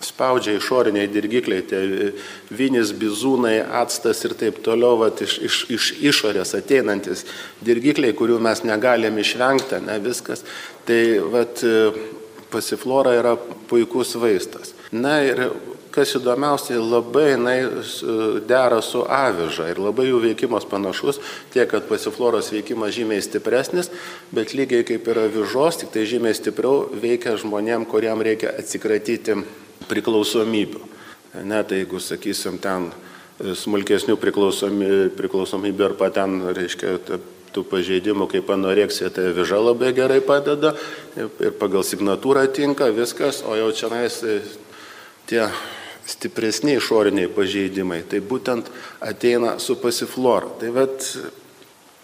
spaudžia 0.04 0.58
išoriniai 0.58 1.08
dirgikliai, 1.12 1.64
tie 1.66 2.12
vinis, 2.54 2.92
bizūnai, 3.00 3.56
atstas 3.82 4.22
ir 4.28 4.36
taip 4.40 4.60
toliau, 4.66 4.98
vat, 5.02 5.24
iš, 5.26 5.38
iš, 5.48 5.60
iš 5.74 5.90
išorės 6.12 6.54
ateinantis 6.60 7.26
dirgikliai, 7.66 8.16
kurių 8.16 8.40
mes 8.44 8.64
negalim 8.68 9.18
išvengti, 9.24 9.82
ne 9.88 9.98
viskas, 10.04 10.46
tai 10.88 11.02
vat, 11.34 11.64
pasiflora 12.54 13.18
yra 13.18 13.36
puikus 13.70 14.14
vaistas. 14.22 14.76
Na 14.94 15.18
ir 15.26 15.48
kas 15.94 16.16
įdomiausia, 16.18 16.80
labai 16.82 17.34
jinai 17.34 17.58
dera 18.50 18.80
su 18.82 19.04
aviža 19.06 19.70
ir 19.72 19.82
labai 19.82 20.08
jų 20.08 20.22
veikimas 20.24 20.66
panašus, 20.70 21.20
tiek, 21.54 21.68
kad 21.70 21.86
pasifloros 21.90 22.50
veikimas 22.54 22.96
žymiai 22.96 23.22
stipresnis, 23.22 23.92
bet 24.34 24.56
lygiai 24.58 24.86
kaip 24.88 25.08
ir 25.10 25.22
avižos, 25.28 25.84
tik 25.84 25.94
tai 25.94 26.08
žymiai 26.10 26.34
stipriau 26.38 26.88
veikia 27.04 27.36
žmonėm, 27.42 27.86
kuriem 27.90 28.26
reikia 28.26 28.56
atsikratyti 28.58 29.38
priklausomybių. 29.90 30.82
Net 31.50 31.74
jeigu, 31.74 32.02
sakysim, 32.02 32.60
ten 32.62 32.90
e, 32.90 33.54
smulkesnių 33.58 34.18
priklausomybių 34.22 35.88
arba 35.90 36.10
ten, 36.14 36.40
reiškia, 36.58 36.98
tų 37.54 37.64
pažeidimų 37.70 38.28
kaip 38.32 38.50
anoreksija, 38.54 39.12
tai 39.14 39.30
viža 39.36 39.62
labai 39.62 39.94
gerai 39.96 40.20
padeda 40.26 40.74
ir 41.18 41.54
pagal 41.60 41.86
signatūrą 41.88 42.48
tinka 42.54 42.90
viskas, 42.96 43.44
o 43.46 43.56
jau 43.60 43.70
čia 43.76 43.92
nais 43.94 44.20
e, 44.26 44.42
tie 45.30 45.48
stipresni 46.06 46.78
išoriniai 46.78 47.32
pažeidimai, 47.32 48.02
tai 48.10 48.20
būtent 48.20 48.68
ateina 49.04 49.58
su 49.60 49.78
pasiflora. 49.80 50.52
Tai 50.60 50.74
vad 50.76 51.08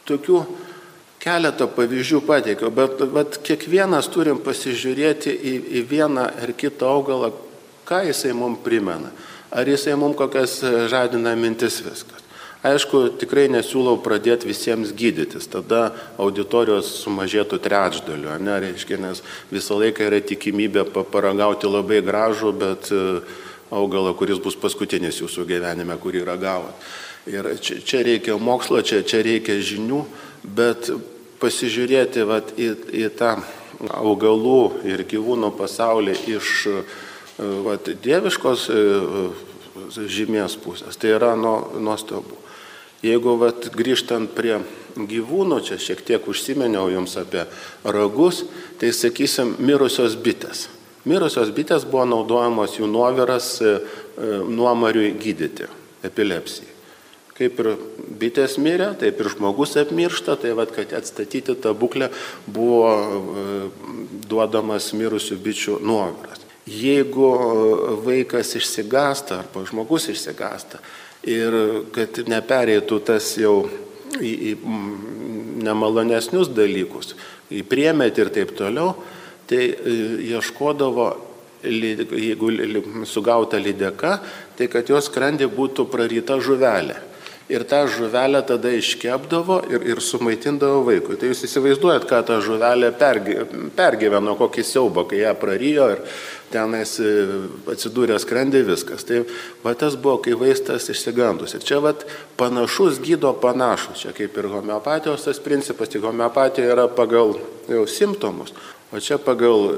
tokių 0.08 0.44
keletą 1.20 1.68
pavyzdžių 1.76 2.22
pateikiau, 2.28 2.72
bet, 2.72 3.02
bet 3.14 3.40
kiekvienas 3.46 4.08
turim 4.14 4.40
pasižiūrėti 4.44 5.34
į, 5.34 5.56
į 5.82 5.84
vieną 5.90 6.30
ar 6.46 6.56
kitą 6.56 6.88
augalą, 6.94 7.34
ką 7.90 8.06
jisai 8.08 8.32
mums 8.38 8.64
primena. 8.64 9.12
Ar 9.50 9.68
jisai 9.68 9.98
mums 9.98 10.18
kokias 10.18 10.60
e, 10.64 10.74
žadina 10.92 11.34
mintis 11.36 11.82
viskas. 11.84 12.29
Aišku, 12.60 13.06
tikrai 13.16 13.46
nesiūlau 13.48 14.02
pradėti 14.04 14.50
visiems 14.50 14.90
gydytis, 14.92 15.46
tada 15.48 15.94
auditorijos 16.20 16.90
sumažėtų 17.06 17.56
trečdaliu, 17.64 18.34
ne, 18.44 18.58
reiškia, 18.66 18.98
nes 19.00 19.22
visą 19.48 19.78
laiką 19.80 20.04
yra 20.10 20.20
tikimybė 20.20 20.84
paragauti 20.92 21.72
labai 21.72 22.02
gražų, 22.04 22.52
bet 22.60 22.90
e, 22.92 23.22
augalą, 23.72 24.12
kuris 24.20 24.42
bus 24.44 24.60
paskutinis 24.60 25.22
jūsų 25.22 25.46
gyvenime, 25.48 25.96
kurį 26.04 26.26
ragavot. 26.28 26.90
Ir 27.32 27.48
čia, 27.64 27.78
čia 27.80 28.02
reikia 28.04 28.36
mokslo, 28.36 28.82
čia, 28.84 29.06
čia 29.08 29.24
reikia 29.24 29.56
žinių, 29.64 30.02
bet 30.44 30.92
pasižiūrėti 31.40 32.28
vat, 32.28 32.52
į, 32.60 32.74
į 32.92 33.06
tą 33.16 33.38
augalų 33.88 34.84
ir 34.84 35.06
gyvūnų 35.08 35.54
pasaulį 35.56 36.18
iš 36.36 36.52
vat, 37.64 37.88
dieviškos 38.04 38.68
e, 38.68 38.84
žymės 40.12 40.60
pusės. 40.60 41.00
Tai 41.00 41.16
yra 41.16 41.34
nuostabu. 41.40 42.49
Jeigu 43.00 43.38
vat, 43.40 43.70
grįžtant 43.72 44.34
prie 44.36 44.58
gyvūnų, 45.00 45.62
čia 45.64 45.78
šiek 45.80 46.02
tiek 46.04 46.26
užsimeniau 46.28 46.90
jums 46.92 47.16
apie 47.20 47.46
ragus, 47.88 48.44
tai 48.80 48.92
sakysim 48.96 49.56
mirusios 49.64 50.18
bitės. 50.20 50.68
Mirusios 51.08 51.54
bitės 51.56 51.86
buvo 51.88 52.04
naudojamos 52.10 52.76
jų 52.76 52.90
nuoviras 52.92 53.54
e, 53.64 53.72
e, 53.72 54.34
nuomariui 54.52 55.14
gydyti 55.16 55.70
epilepsijai. 56.04 56.76
Kaip 57.40 57.62
ir 57.64 57.70
bitės 58.20 58.58
mirė, 58.60 58.92
taip 59.00 59.22
ir 59.24 59.32
žmogus 59.32 59.78
apmiršta, 59.80 60.36
tai 60.42 60.52
vad, 60.60 60.74
kad 60.76 60.92
atstatyti 60.98 61.56
tą 61.56 61.72
būklę 61.72 62.10
buvo 62.52 62.90
duodamas 64.28 64.92
mirusių 64.92 65.38
bičių 65.46 65.78
nuoviras. 65.80 66.44
Jeigu 66.68 67.30
vaikas 68.04 68.58
išsigasta 68.60 69.40
arba 69.40 69.64
žmogus 69.72 70.10
išsigasta 70.12 70.84
ir 71.28 71.56
kad 71.96 72.22
nepereitų 72.30 73.00
tas 73.08 73.34
jau 73.40 73.64
į, 74.20 74.32
į 74.32 74.54
nemalonesnius 75.66 76.52
dalykus, 76.56 77.16
į 77.52 77.64
priemetį 77.68 78.24
ir 78.24 78.32
taip 78.36 78.54
toliau, 78.58 78.94
tai 79.50 79.66
e, 79.74 79.98
ieškodavo, 80.32 81.10
jeigu 81.66 82.54
sugauta 83.10 83.60
lydeka, 83.60 84.20
tai 84.56 84.70
kad 84.72 84.88
jos 84.88 85.10
skrandė 85.10 85.50
būtų 85.52 85.90
praryta 85.92 86.40
žuvelė 86.40 87.09
ir 87.50 87.66
tą 87.66 87.84
žuvelę 87.90 88.44
tada 88.46 88.70
iškepdavo 88.78 89.60
ir, 89.74 89.86
ir 89.90 90.02
sumaitindavo 90.06 90.84
vaikui. 90.86 91.18
Tai 91.18 91.32
jūs 91.32 91.42
įsivaizduojat, 91.48 92.06
ką 92.10 92.22
ta 92.28 92.38
žuvelė 92.46 92.92
pergy, 92.98 93.40
pergyveno, 93.78 94.36
kokį 94.38 94.66
siaubą, 94.70 95.08
kai 95.10 95.24
ją 95.24 95.34
prarijo 95.40 95.88
ir 95.96 96.04
tenais 96.54 96.96
e, 97.02 97.14
atsidūrė 97.74 98.20
skrandį 98.22 98.62
viskas. 98.70 99.06
Tai 99.10 99.24
va 99.66 99.74
tas 99.78 99.98
buvo, 99.98 100.20
kai 100.26 100.38
vaistas 100.38 100.92
išsigandus. 100.94 101.58
Ir 101.58 101.66
čia 101.66 101.82
va 101.82 101.96
panašus 102.40 103.02
gydo 103.02 103.34
panašus. 103.42 104.06
Čia 104.06 104.14
kaip 104.18 104.38
ir 104.38 104.50
homeopatijos 104.54 105.26
tas 105.26 105.42
principas, 105.42 105.90
tik 105.90 106.06
homeopatija 106.06 106.70
yra 106.76 106.86
pagal 106.94 107.34
jau 107.70 107.86
simptomus, 107.90 108.54
o 108.94 109.02
čia 109.02 109.18
pagal 109.22 109.72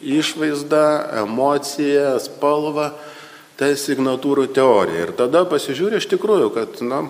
išvaizdą, 0.00 0.84
emociją, 1.24 2.18
spalvą 2.24 2.90
tai 3.60 3.74
signatūrų 3.76 4.48
teorija. 4.56 5.04
Ir 5.04 5.12
tada 5.18 5.44
pasižiūrė 5.48 6.00
iš 6.00 6.08
tikrųjų, 6.14 6.48
kad 6.54 6.80
na, 6.86 7.02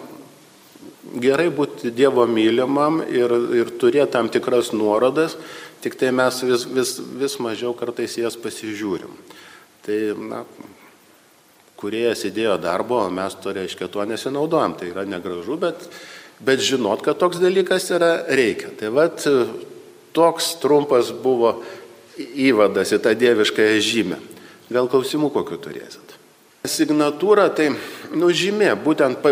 gerai 1.22 1.48
būti 1.54 1.92
Dievo 1.94 2.26
mylimam 2.26 3.00
ir, 3.06 3.32
ir 3.62 3.70
turėti 3.78 4.16
tam 4.16 4.30
tikras 4.32 4.72
nuorodas, 4.74 5.38
tik 5.84 5.94
tai 6.00 6.10
mes 6.14 6.42
vis, 6.42 6.66
vis, 6.66 6.96
vis 6.98 7.38
mažiau 7.42 7.70
kartais 7.78 8.18
jas 8.18 8.36
pasižiūrim. 8.40 9.14
Tai, 9.86 9.98
na, 10.18 10.42
kuriejas 11.80 12.26
įdėjo 12.28 12.58
darbo, 12.60 13.00
o 13.06 13.14
mes 13.14 13.38
to 13.40 13.54
reiškia 13.56 13.88
tuo 13.88 14.04
nesinaudojam. 14.08 14.76
Tai 14.76 14.90
yra 14.90 15.06
negražu, 15.08 15.56
bet, 15.60 15.86
bet 16.44 16.62
žinot, 16.66 17.04
kad 17.06 17.20
toks 17.22 17.40
dalykas 17.40 17.88
yra, 17.94 18.12
reikia. 18.28 18.74
Tai 18.80 18.92
vad, 18.98 19.22
toks 20.16 20.56
trumpas 20.60 21.14
buvo 21.14 21.60
įvadas 22.18 22.92
į 22.92 23.00
tą 23.06 23.14
dieviškąją 23.16 23.82
žymę. 23.86 24.20
Gal 24.70 24.90
klausimų 24.90 25.32
kokiu 25.34 25.58
turėsit? 25.62 26.09
Signatūra 26.60 27.46
tai 27.56 27.70
nužymė, 28.12 28.74
būtent 28.84 29.22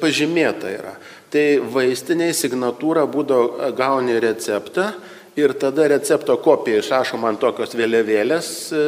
pažymėta 0.00 0.72
yra. 0.74 0.96
Tai 1.30 1.44
vaistiniai 1.70 2.34
signatūra 2.34 3.04
būdo 3.06 3.70
gauni 3.78 4.16
receptą 4.18 4.88
ir 5.38 5.54
tada 5.54 5.86
recepto 5.92 6.34
kopija 6.42 6.80
išrašoma 6.82 7.30
ant 7.30 7.40
tokios 7.42 7.76
vėliavėlės 7.78 8.48
e, 8.74 8.82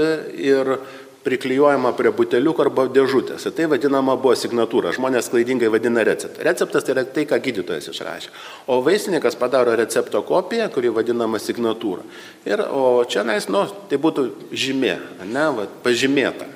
ir 0.49 0.73
priklijuojama 1.27 1.93
prie 1.99 2.11
buteliukų 2.15 2.65
arba 2.67 2.89
dėžutės. 2.91 3.47
Tai 3.55 3.71
vadinama 3.71 4.19
buvo 4.19 4.35
signatūra. 4.39 4.91
Žmonės 4.95 5.31
klaidingai 5.31 5.71
vadina 5.71 6.03
receptą. 6.07 6.43
Receptas 6.47 6.87
tai 6.87 6.95
yra 6.97 7.07
tai, 7.07 7.27
ką 7.31 7.39
gydytojas 7.43 7.87
išrašė. 7.95 8.35
O 8.71 8.81
vaistininkas 8.87 9.39
padaro 9.39 9.79
recepto 9.79 10.27
kopiją, 10.27 10.67
kuri 10.75 10.91
vadinama 10.95 11.39
signatūra. 11.43 12.03
Ir, 12.51 12.67
o 12.67 13.03
čia, 13.07 13.23
nais, 13.27 13.47
nu, 13.47 13.63
tai 13.91 14.03
būtų 14.03 14.29
žymė, 14.51 14.95
ne, 15.23 15.49
va, 15.55 15.71
pažymėta 15.87 16.51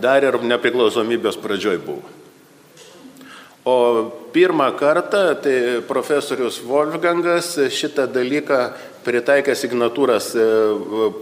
dar 0.00 0.24
ir 0.24 0.40
nepriklausomybės 0.42 1.38
pradžioj 1.40 1.78
buvo. 1.84 2.16
O 3.68 3.76
pirmą 4.32 4.70
kartą 4.78 5.34
tai 5.44 5.56
profesorius 5.88 6.62
Wolfgangas 6.64 7.58
šitą 7.68 8.06
dalyką 8.08 8.60
pritaikė 9.04 9.54
signatūras 9.56 10.30
e, 10.36 10.44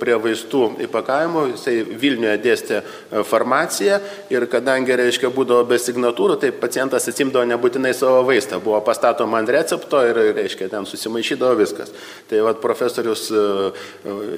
prie 0.00 0.16
vaistų 0.20 0.62
įpakavimo, 0.86 1.44
jisai 1.52 1.76
Vilniuje 1.86 2.34
dėstė 2.42 2.78
e, 2.80 3.22
farmaciją 3.26 3.98
ir 4.34 4.46
kadangi, 4.50 4.96
reiškia, 4.98 5.30
būdavo 5.34 5.66
be 5.70 5.78
signatūrų, 5.82 6.38
tai 6.42 6.50
pacientas 6.54 7.08
atsimdavo 7.10 7.46
nebūtinai 7.50 7.92
savo 7.96 8.24
vaistą, 8.28 8.60
buvo 8.62 8.80
pastatoma 8.86 9.40
ant 9.40 9.52
recepto 9.54 10.02
ir, 10.06 10.20
reiškia, 10.38 10.70
ten 10.72 10.88
susimaišydavo 10.88 11.58
viskas. 11.60 11.92
Tai 12.30 12.42
vad 12.48 12.62
profesorius 12.64 13.28
e, 13.30 13.44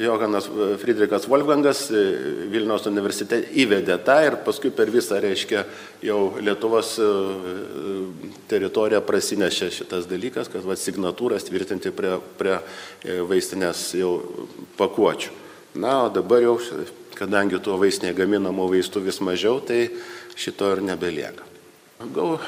Johanas 0.05 0.50
Friedrichas 0.83 1.29
Wolfgangas 1.31 1.87
Vilniaus 2.50 2.88
universitete 2.90 3.48
įvedė 3.62 3.98
tą 4.05 4.20
ir 4.26 4.38
paskui 4.44 4.72
per 4.74 4.92
visą, 4.92 5.20
reiškia, 5.22 5.64
jau 6.05 6.20
Lietuvos 6.40 6.94
teritoriją 8.50 9.00
prasinešė 9.05 9.70
šitas 9.74 10.07
dalykas, 10.11 10.48
kad 10.53 10.64
va, 10.66 10.76
signatūras 10.79 11.46
tvirtinti 11.48 11.92
prie, 11.94 12.16
prie 12.40 12.57
vaistinės 13.31 13.85
jau 13.99 14.16
pakuočių. 14.79 15.37
Na, 15.81 16.05
o 16.05 16.09
dabar 16.11 16.43
jau, 16.43 16.57
kadangi 17.19 17.61
tuo 17.62 17.77
vaistinėje 17.79 18.19
gaminamų 18.19 18.66
vaistų 18.73 19.05
vis 19.07 19.21
mažiau, 19.23 19.61
tai 19.62 19.87
šito 20.35 20.73
ir 20.75 20.83
nebelieka. 20.83 21.47
Gau, 22.14 22.38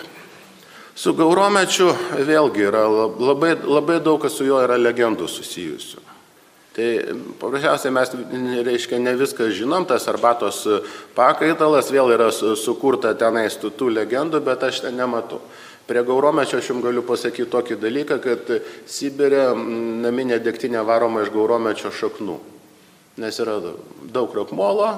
su 0.99 1.15
gauromečiu 1.15 1.93
vėlgi 2.27 2.67
yra 2.67 2.87
labai, 2.89 3.55
labai 3.63 4.01
daug, 4.03 4.19
kas 4.23 4.39
su 4.39 4.49
juo 4.49 4.59
yra 4.65 4.81
legendų 4.81 5.29
susijusių. 5.31 6.09
Tai 6.73 6.87
paprasčiausiai 7.37 7.93
mes, 7.93 8.15
reiškia, 8.65 8.97
ne 8.97 9.13
viską 9.21 9.51
žinom, 9.53 9.85
tas 9.85 10.07
arbatos 10.09 10.63
pakaitalas 11.13 11.91
vėl 11.93 12.15
yra 12.15 12.31
sukurta 12.33 13.13
tenais 13.13 13.59
tų, 13.61 13.75
tų 13.77 13.91
legendų, 13.93 14.41
bet 14.47 14.65
aš 14.65 14.81
ten 14.87 14.97
nematau. 14.97 15.43
Prie 15.87 16.03
gauromečio 16.07 16.61
aš 16.61 16.71
jums 16.71 16.85
galiu 16.85 17.03
pasakyti 17.07 17.51
tokį 17.51 17.79
dalyką, 17.83 18.19
kad 18.23 18.53
Sibirė 18.87 19.51
naminė 19.57 20.39
degtinė 20.43 20.85
varoma 20.87 21.25
iš 21.25 21.33
gauromečio 21.35 21.91
šaknų. 21.95 22.39
Nes 23.23 23.39
yra 23.43 23.59
daug 24.15 24.31
krokmolo, 24.33 24.93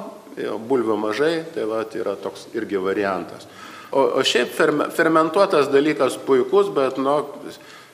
bulvių 0.68 0.97
mažai, 1.01 1.44
tai 1.55 1.64
va, 1.70 1.83
yra 1.99 2.14
toks 2.20 2.49
irgi 2.55 2.79
variantas. 2.83 3.49
O, 3.94 4.03
o 4.18 4.23
šiaip 4.27 4.53
fermentuotas 4.94 5.70
dalykas 5.70 6.18
puikus, 6.27 6.70
bet, 6.75 6.99
nu, 6.99 7.20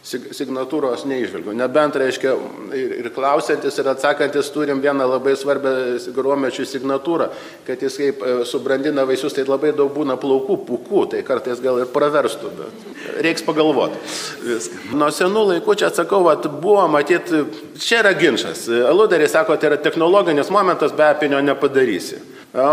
signatūros 0.02 1.02
neižvelgiu. 1.04 1.52
Nebent, 1.56 1.96
reiškia, 2.00 2.32
ir, 2.76 2.94
ir 3.02 3.08
klausantis, 3.12 3.76
ir 3.78 3.90
atsakantis 3.92 4.48
turim 4.54 4.80
vieną 4.80 5.04
labai 5.10 5.34
svarbę 5.36 5.72
gruomečių 6.16 6.64
signatūrą, 6.68 7.28
kad 7.66 7.84
jis 7.84 7.98
kaip 8.00 8.24
e, 8.24 8.32
subrandina 8.48 9.04
vaisius, 9.08 9.36
tai 9.36 9.44
labai 9.48 9.74
daug 9.76 9.92
būna 9.92 10.16
plaukų, 10.20 10.56
pukų, 10.68 11.04
tai 11.12 11.22
kartais 11.26 11.60
gal 11.60 11.82
ir 11.82 11.92
praverstų, 11.92 12.52
bet 12.56 13.20
reiks 13.26 13.44
pagalvoti. 13.44 14.00
Viską. 14.46 14.82
Nuo 14.96 15.12
senų 15.12 15.46
laikų 15.54 15.76
čia 15.80 15.90
atsakau, 15.92 16.24
kad 16.30 16.48
buvo 16.64 16.88
matyti, 16.90 17.44
čia 17.80 18.00
yra 18.00 18.16
ginčas. 18.16 18.66
Aluderis 18.88 19.36
sako, 19.36 19.60
tai 19.60 19.74
yra 19.74 19.80
technologinis 19.84 20.52
momentas, 20.52 20.96
be 20.96 21.10
apinio 21.10 21.44
nepadarysi. 21.44 22.22
O, 22.50 22.70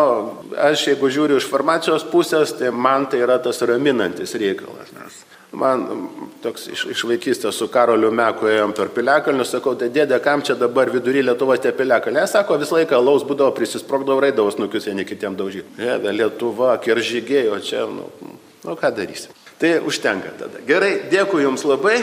aš 0.57 0.87
jeigu 0.87 1.09
žiūriu 1.13 1.35
iš 1.37 1.45
farmacijos 1.51 2.07
pusės, 2.09 2.55
tai 2.57 2.71
man 2.73 3.05
tai 3.11 3.19
yra 3.21 3.35
tas 3.37 3.59
raminantis 3.61 4.33
reikalas. 4.33 4.89
Nes 4.95 5.06
Man 5.55 6.09
toks 6.43 6.65
iš, 6.67 6.81
iš 6.91 7.01
vaikystės 7.07 7.55
su 7.55 7.69
Karoliu 7.71 8.09
Meku 8.11 8.49
ėjom 8.51 8.73
per 8.75 8.89
piliakalnius, 8.91 9.53
sakau, 9.55 9.77
tai 9.79 9.87
dėdė, 9.95 10.19
kam 10.23 10.43
čia 10.43 10.57
dabar 10.59 10.91
vidury 10.91 11.23
Lietuvos 11.23 11.61
tie 11.63 11.71
piliakalniai? 11.71 12.27
Sako, 12.27 12.57
visą 12.59 12.75
laiką 12.81 12.99
laus 12.99 13.23
būdavo 13.27 13.55
prisisprogdavo 13.55 14.19
raidavo 14.25 14.51
snukius 14.51 14.89
vieni 14.89 15.07
kitiem 15.07 15.39
daužyti. 15.39 15.79
Dėdė, 15.79 16.11
Lietuva, 16.19 16.75
kiržygėjo 16.83 17.61
čia, 17.63 17.87
nu, 17.87 18.09
nu 18.67 18.75
ką 18.75 18.91
darysi. 18.99 19.31
Tai 19.57 19.77
užtenka 19.87 20.35
tada. 20.37 20.59
Gerai, 20.67 21.07
dėkui 21.09 21.47
Jums 21.47 21.63
labai. 21.65 22.01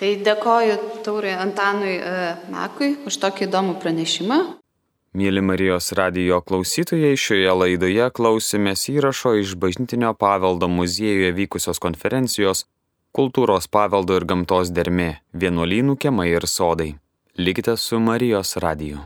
Tai 0.00 0.10
dėkoju 0.26 0.80
Taurui 1.04 1.36
Antanui 1.36 1.98
e, 2.00 2.34
Mekui 2.50 2.94
už 3.06 3.20
tokį 3.22 3.46
įdomų 3.46 3.76
pranešimą. 3.84 4.40
Mėly 5.14 5.44
Marijos 5.46 5.92
radijo 5.94 6.40
klausytojai, 6.42 7.14
šioje 7.14 7.52
laidoje 7.54 8.08
klausėmės 8.16 8.88
įrašo 8.90 9.36
iš 9.38 9.52
bažnytinio 9.62 10.10
paveldo 10.18 10.66
muziejuje 10.66 11.30
vykusios 11.36 11.78
konferencijos 11.78 12.64
Kultūros 13.14 13.68
paveldo 13.70 14.16
ir 14.18 14.24
gamtos 14.26 14.72
dermė- 14.74 15.20
vienuolynų 15.42 15.94
kiemai 16.02 16.32
ir 16.34 16.48
sodai. 16.50 16.96
Likite 17.38 17.76
su 17.76 18.00
Marijos 18.00 18.56
radiju. 18.56 18.98